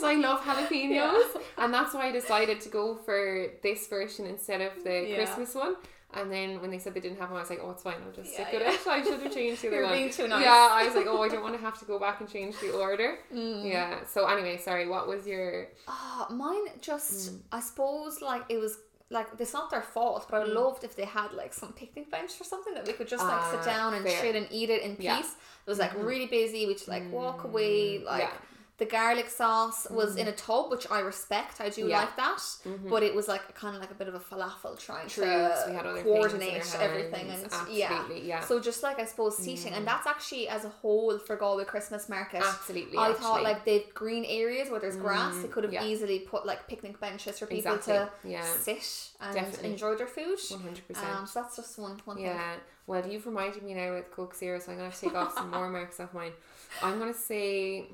[0.00, 0.90] Because I love jalapenos,
[1.34, 1.40] Yeah.
[1.58, 5.16] and that's why I decided to go for this version instead of the Yeah.
[5.16, 5.76] Christmas one.
[6.14, 7.96] And then when they said they didn't have one, I was like, "Oh, it's fine.
[8.04, 9.92] I'll just Yeah, stick with it." I should have changed the other one.
[10.06, 10.18] nice.
[10.18, 12.58] Yeah, I was like, "Oh, I don't want to have to go back and change
[12.60, 13.70] the order." Mm.
[13.70, 14.04] Yeah.
[14.06, 14.86] So anyway, sorry.
[14.88, 15.68] What was your?
[15.86, 17.40] Ah, mine just, Mm.
[17.52, 18.78] I suppose, like it was
[19.10, 20.54] like it's not their fault, but I Mm.
[20.54, 23.42] loved if they had like some picnic bench or something that we could just like
[23.42, 24.20] Ah, sit down and fair.
[24.22, 25.04] chill and eat it in peace.
[25.04, 25.20] Yeah.
[25.66, 26.06] It was like Mhm.
[26.06, 26.66] really busy.
[26.66, 27.98] We could like walk away.
[27.98, 28.30] Mm, Like yeah.
[28.78, 31.60] The garlic sauce was in a tub, which I respect.
[31.60, 31.98] I do Yeah.
[32.00, 32.88] like that, Mhm.
[32.88, 35.30] but it was like kind of like a bit of a falafel trying True, to
[35.52, 37.88] 'cause we had other coordinate our everything and yeah.
[37.92, 41.34] absolutely, yeah, So just like I suppose seating, and that's actually as a whole for
[41.36, 42.42] Galway Christmas Market.
[42.44, 42.96] absolutely.
[42.96, 43.22] I actually.
[43.24, 45.34] thought like they've green areas where there's grass.
[45.34, 45.84] Mm, They could have yeah.
[45.84, 47.94] easily put like picnic benches for people exactly.
[47.94, 49.70] to yeah, sit and Definitely.
[49.72, 50.38] enjoy their food.
[50.50, 51.28] one hundred Um, percent.
[51.28, 52.26] so that's just one one thing.
[52.26, 52.54] Yeah.
[52.86, 55.34] Well, you've reminded me now with Coke Zero, so I'm gonna have to take off
[55.34, 56.32] some more marks off mine.
[56.80, 57.90] I'm gonna say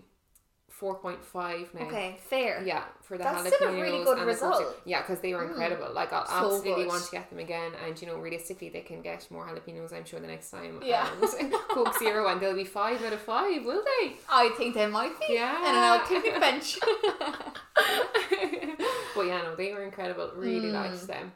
[0.78, 1.86] four point five now.
[1.86, 2.62] Okay, fair.
[2.64, 4.58] Yeah, for the That's jalapenos still a really good and the Coke result.
[4.58, 4.74] Zero.
[4.84, 5.50] Yeah, because they were Mm.
[5.50, 5.90] incredible.
[5.92, 6.88] Like I'll So absolutely good.
[6.88, 9.92] want to get them again, and you know, realistically, they can get more jalapenos.
[9.92, 10.80] I'm sure the next time.
[10.84, 11.08] Yeah.
[11.40, 14.14] And Coke Zero, and they'll be five out of five, will they?
[14.28, 15.34] I think they might be.
[15.34, 15.56] Yeah.
[15.66, 16.78] And an old picnic bench.
[19.14, 20.32] but yeah, no, they were incredible.
[20.34, 20.72] Really Mm.
[20.74, 21.32] liked them.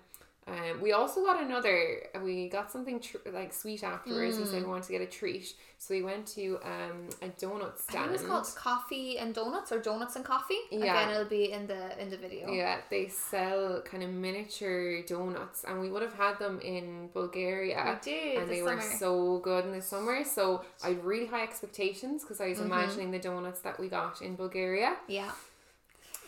[0.49, 1.77] Um, we also got another.
[2.25, 4.39] We got something tr- like sweet afterwards.
[4.39, 7.73] We said we wanted to get a treat, so we went to um, a donut
[7.73, 8.11] I think stand.
[8.15, 10.61] it's called coffee and donuts or donuts and coffee.
[10.71, 10.79] Yeah.
[10.85, 12.51] Again, it'll be in the in the video.
[12.51, 17.99] Yeah, they sell kind of miniature donuts, and we would have had them in Bulgaria.
[18.05, 20.25] We did and they were so good in the summer.
[20.25, 22.73] So I had really high expectations because I was Mm-hmm.
[22.73, 24.97] imagining the donuts that we got in Bulgaria.
[25.07, 25.31] Yeah.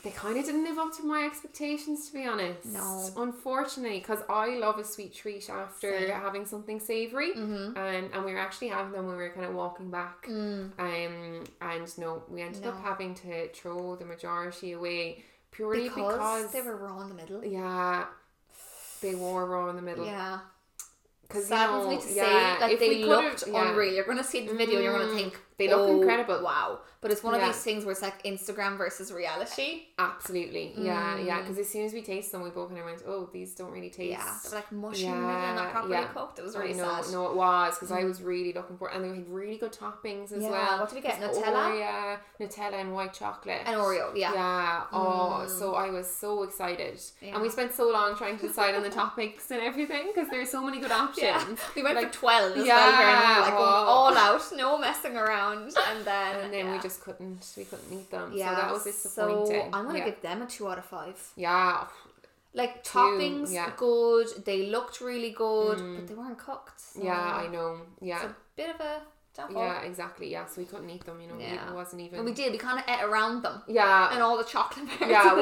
[0.03, 2.65] They kind of didn't live up to my expectations, to be honest.
[2.65, 3.11] No.
[3.19, 6.09] Unfortunately, because I love a sweet treat after Same.
[6.11, 7.33] having something savory.
[7.33, 7.77] Mm-hmm.
[7.77, 10.27] Um, and we were actually having them when we were kind of walking back.
[10.27, 10.71] Mm.
[10.79, 16.53] Um, and no, we ended up having to throw the majority away purely Because, because,
[16.53, 17.45] they were raw in the middle.
[17.45, 18.07] yeah,
[19.03, 20.07] they were raw in the middle.
[20.07, 20.39] Yeah.
[21.23, 23.71] Because you know, me to yeah, say, like if they we looked yeah.
[23.71, 23.95] unreal.
[23.95, 25.17] You're gonna see the video and you're gonna Mm.
[25.17, 26.81] think They look "Oh, incredible." Wow.
[27.03, 29.85] But it's one of these things where it's like Instagram versus reality.
[29.99, 31.39] Absolutely, yeah, yeah.
[31.39, 31.43] Mm.
[31.43, 33.71] Because as soon as we taste them, we both kind of went, "Oh, these don't
[33.71, 34.39] really taste." Yeah.
[34.45, 36.05] They were like mushy in the middle and not properly yeah.
[36.09, 36.39] cooked.
[36.39, 37.13] It was really I know, sad.
[37.13, 38.09] no, it was because I Mm.
[38.09, 40.79] was really looking for, and they had really good toppings as Yeah, well.
[40.81, 41.19] what did we get?
[41.21, 41.63] Nutella?
[41.71, 43.63] Oreo, Nutella, and white chocolate.
[43.65, 44.35] And Oreo, yeah.
[44.35, 44.83] Yeah.
[44.93, 45.59] Oh, Mm.
[45.59, 47.33] so I was so excited, Yeah.
[47.35, 50.51] and we spent so long trying to decide on the topics and everything because there's
[50.51, 51.19] so many good options.
[51.23, 51.45] Yeah.
[51.77, 53.85] We went Like, for 12 as yeah, well, like wow.
[53.95, 55.50] all out, no messing around.
[55.59, 58.33] And then, And then we just couldn't, we couldn't eat them.
[58.35, 59.47] yeah, so that was disappointing.
[59.63, 60.05] So I'm gonna yeah.
[60.07, 61.19] give them a two out of five.
[61.37, 61.87] Yeah.
[62.53, 63.71] Like Two, toppings, yeah.
[63.77, 64.27] good.
[64.45, 65.97] They looked really good, Mm.
[65.97, 66.81] but they weren't cooked.
[66.81, 67.81] so Yeah, I know.
[68.01, 68.17] Yeah.
[68.17, 69.01] It's a bit of a
[69.35, 69.63] downfall.
[69.63, 70.31] Yeah, exactly.
[70.31, 71.21] Yeah, so we couldn't eat them.
[71.21, 71.69] You know, Yeah.
[71.71, 72.19] it wasn't even.
[72.19, 72.53] And we did.
[72.53, 75.11] We kind of ate around them Yeah, and all the chocolate bars.
[75.11, 75.35] yeah.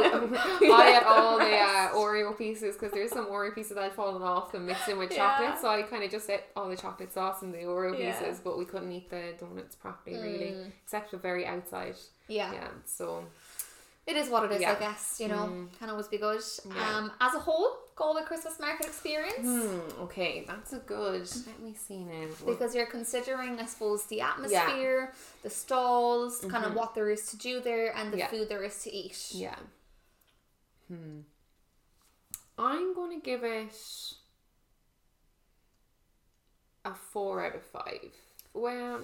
[0.60, 3.82] We I ate had all the uh, Oreo pieces because there's some Oreo pieces that
[3.84, 5.16] had fallen off and mixed in with Yeah.
[5.38, 5.58] chocolate.
[5.60, 8.18] So I kind of just ate all the chocolate sauce and the Oreo Yeah.
[8.18, 10.72] pieces, but we couldn't eat the donuts properly, really, Mm.
[10.84, 11.96] except for very outside.
[12.28, 12.52] Yeah.
[12.52, 12.68] Yeah.
[12.84, 13.24] So
[14.08, 14.60] it is what it is.
[14.62, 14.72] Yeah.
[14.72, 15.78] I guess you know, Mm.
[15.78, 16.40] can always be good.
[16.64, 16.96] Yeah.
[16.96, 19.40] Um, as a whole, Galway Christmas market experience.
[19.42, 21.28] hmm, okay, that's a good.
[21.46, 22.26] Let me see now.
[22.46, 26.76] Because you're considering, I suppose, the atmosphere, the stalls, kind of Mhm.
[26.80, 28.28] what there is to do there, and the Yeah.
[28.28, 29.28] food there is to eat.
[29.32, 29.58] Yeah.
[30.88, 31.20] Hmm.
[32.56, 33.74] I'm going to give it
[36.84, 38.12] a four out of five.
[38.54, 39.00] Well,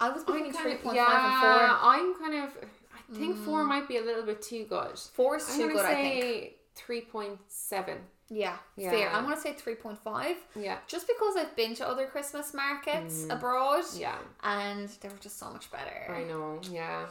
[0.00, 1.06] I was between three point yeah.
[1.06, 1.68] five and four.
[1.68, 1.78] Mm.
[1.82, 2.70] I'm kind of.
[3.10, 4.98] I think four might be a little bit too good.
[4.98, 6.52] Four is I'm too good, I think.
[6.74, 7.98] three point seven.
[8.30, 8.90] Yeah, Yeah.
[8.90, 9.08] fair.
[9.10, 10.76] I'm gonna say three point five, Yeah.
[10.86, 13.34] just because I've been to other Christmas markets Mm.
[13.36, 14.18] abroad, Yeah.
[14.42, 16.12] and they were just so much better.
[16.12, 16.60] I know.
[16.62, 17.06] Yeah.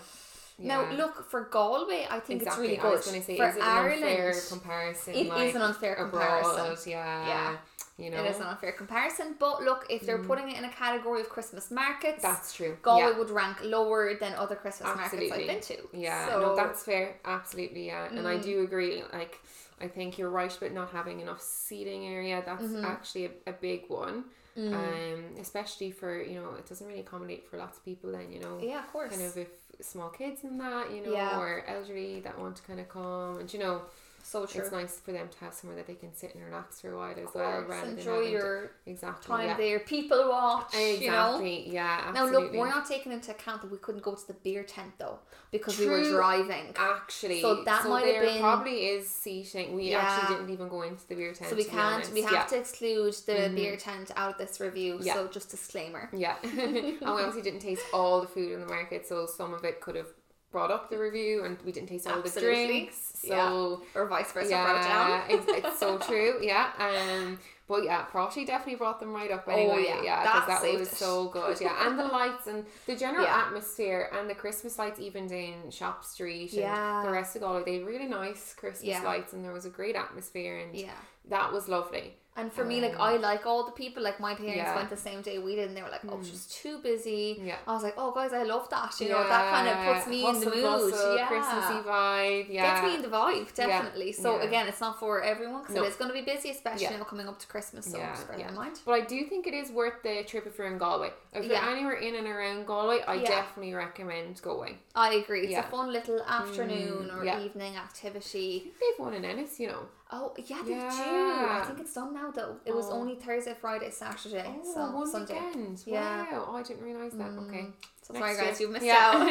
[0.59, 2.07] Now, look for Galway.
[2.09, 2.45] I think exactly.
[2.45, 2.91] it's really I good.
[2.97, 5.13] was going to say, for is it Ireland, an unfair comparison?
[5.13, 6.43] it is like, an unfair abroad?
[6.43, 6.91] comparison.
[6.91, 7.27] Yeah.
[7.27, 7.57] Yeah.
[7.97, 8.23] You know.
[8.23, 11.29] It is an unfair comparison, but look, if they're putting it in a category of
[11.29, 12.77] Christmas markets, That's true.
[12.83, 13.17] Galway yeah.
[13.17, 15.77] would rank lower than other Christmas markets I've been to.
[15.93, 17.15] Yeah, so, no, that's fair.
[17.25, 18.05] Absolutely, yeah.
[18.05, 18.43] And I Mm.
[18.43, 19.01] do agree.
[19.11, 19.39] Like,
[19.81, 22.43] I think you're right about not having enough seating area.
[22.45, 22.83] That's Mhm.
[22.83, 24.25] actually a, a big one.
[24.55, 24.73] Mm.
[24.73, 28.11] Um, especially for you know, it doesn't really accommodate for lots of people.
[28.11, 29.11] Then you know, yeah, of course.
[29.11, 29.49] kind of if
[29.81, 31.39] small kids and that, you know, Yeah.
[31.39, 33.83] or elderly that want to kind of come, and you know,
[34.27, 34.61] so true.
[34.61, 36.97] it's nice for them to have somewhere that they can sit and relax for a
[36.97, 39.57] while as well, rather enjoy than your to, exactly time yeah.
[39.57, 39.79] there.
[39.79, 41.35] People watch, you know.
[41.37, 41.69] Exactly.
[41.71, 42.11] Yeah.
[42.13, 42.43] Now Absolutely.
[42.43, 45.19] look, we're not taking into account that we couldn't go to the beer tent though
[45.51, 46.73] because we were driving.
[46.75, 49.73] Actually, So that might have been- probably is seating.
[49.75, 49.99] We Yeah.
[50.01, 51.49] actually didn't even go into the beer tent.
[51.49, 52.11] So we can't.
[52.11, 52.43] We have yeah.
[52.47, 53.55] to exclude the Mhm.
[53.55, 55.01] beer tent out of this review.
[55.03, 56.09] So just disclaimer.
[56.11, 59.63] Yeah, and we obviously didn't taste all the food in the market, so some of
[59.63, 60.07] it could have
[60.51, 62.55] brought up the review, and we didn't taste all Absolutely.
[62.61, 63.13] the drinks.
[63.15, 64.49] So Or vice versa.
[64.49, 65.39] yeah, brought it down.
[65.57, 66.39] it's, it's so true.
[66.41, 69.73] Yeah, um, but yeah, Pratai definitely brought them right up anyway.
[69.75, 70.01] Oh, yeah.
[70.03, 70.95] yeah, That that, was it.
[70.95, 71.59] so good.
[71.59, 73.43] Yeah, and the lights and the general Yeah.
[73.45, 77.03] atmosphere and the Christmas lights, even in Shop Street and Yeah.
[77.05, 79.03] the rest of Galway, they had really nice Christmas Yeah.
[79.03, 80.91] lights, and there was a great atmosphere, and Yeah.
[81.25, 82.15] that was lovely.
[82.39, 84.01] And for me, like Um, I like all the people.
[84.09, 84.75] Like my parents Yeah.
[84.79, 86.25] went the same day we did, and they were like, "Oh, Mm.
[86.29, 87.57] she's too busy." Yeah.
[87.69, 90.19] I was like, "Oh, guys, I love that." You know, that kind of puts me
[90.29, 90.93] in the mood.
[91.17, 92.45] yeah, Christmassy vibe.
[92.49, 94.11] Yeah, gets me in the vibe definitely.
[94.11, 94.43] So Yeah.
[94.47, 95.83] again, it's not for everyone because No.
[95.83, 96.97] it is going to be busy, especially Yeah.
[96.97, 97.83] now coming up to Christmas.
[97.91, 98.49] So Yeah, just bear yeah.
[98.49, 98.75] in mind.
[98.85, 101.11] But I do think it is worth the trip if you're in Galway.
[101.33, 101.69] If you're Yeah.
[101.73, 103.29] anywhere in and around Galway, I Yeah.
[103.35, 104.75] definitely recommend going.
[104.95, 105.41] I agree.
[105.47, 105.67] It's Yeah.
[105.67, 107.39] a fun little afternoon Mm, or yeah.
[107.39, 108.73] evening activity.
[108.79, 109.83] They've won in Ennis, you know.
[110.09, 110.77] Oh yeah, they do.
[110.79, 112.55] I think it's done now though.
[112.65, 112.93] It was Oh.
[112.93, 115.33] only Thursday, Friday, Saturday, Oh, so one Sunday.
[115.33, 115.83] weekend.
[115.85, 116.31] Yeah.
[116.31, 116.45] Wow.
[116.49, 117.31] Oh, I didn't realise that.
[117.31, 117.47] Mm.
[117.47, 117.65] Okay.
[118.03, 118.67] So Next sorry guys, year.
[118.69, 119.11] you missed Yeah.
[119.13, 119.21] out.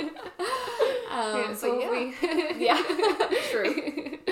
[1.10, 1.90] um, yeah, so yeah.
[1.90, 2.14] we.
[2.66, 2.82] Yeah,
[3.50, 4.18] true.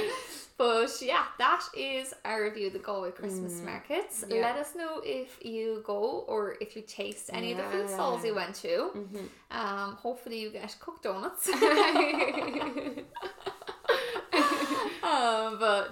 [0.56, 4.24] But yeah, that is our review of the Galway Christmas Mm, markets.
[4.28, 4.40] yeah.
[4.40, 8.24] Let us know if you go or if you taste any of the food stalls
[8.24, 8.90] you went to.
[8.94, 9.28] Mhm.
[9.50, 11.48] Um, hopefully you get cooked donuts.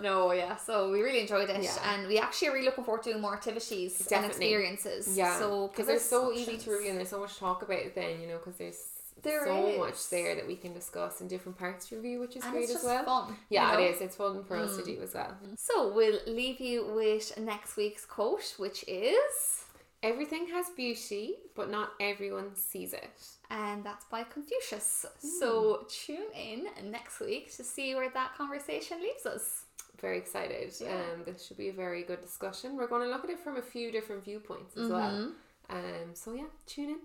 [0.03, 0.57] No, yeah.
[0.57, 1.93] So we really enjoyed it, Yeah.
[1.95, 5.17] and we actually are really looking forward to doing more activities and experiences.
[5.17, 7.79] Yeah, So because us so easy to review and there's so much to talk about
[7.79, 8.81] it then, you know, because there's
[9.23, 9.79] There so is.
[9.79, 12.71] much there that we can discuss in different parts to review, which is and great
[12.71, 13.05] as well.
[13.05, 13.37] fun.
[13.51, 13.85] Yeah, you know?
[13.85, 14.01] it is.
[14.01, 14.87] It's fun for us to Mm.
[14.97, 15.33] do as well.
[15.57, 19.65] So we'll leave you with next week's quote, which is,
[20.05, 23.09] Everything has beauty, but not everyone sees it.
[23.53, 25.07] And that's by Confucius.
[25.39, 29.65] So tune in next week to see where that conversation leaves us.
[30.01, 30.73] Very excited.
[30.81, 30.89] Yeah.
[30.95, 32.77] Um, this should be a very good discussion.
[32.77, 35.11] We're going to look at it from a few different viewpoints as well.
[35.13, 35.33] Mhm.
[35.71, 36.99] Um, so yeah, tune in.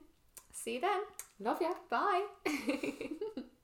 [0.51, 1.01] See you then.
[1.39, 1.73] Love ya.
[1.89, 2.25] Bye.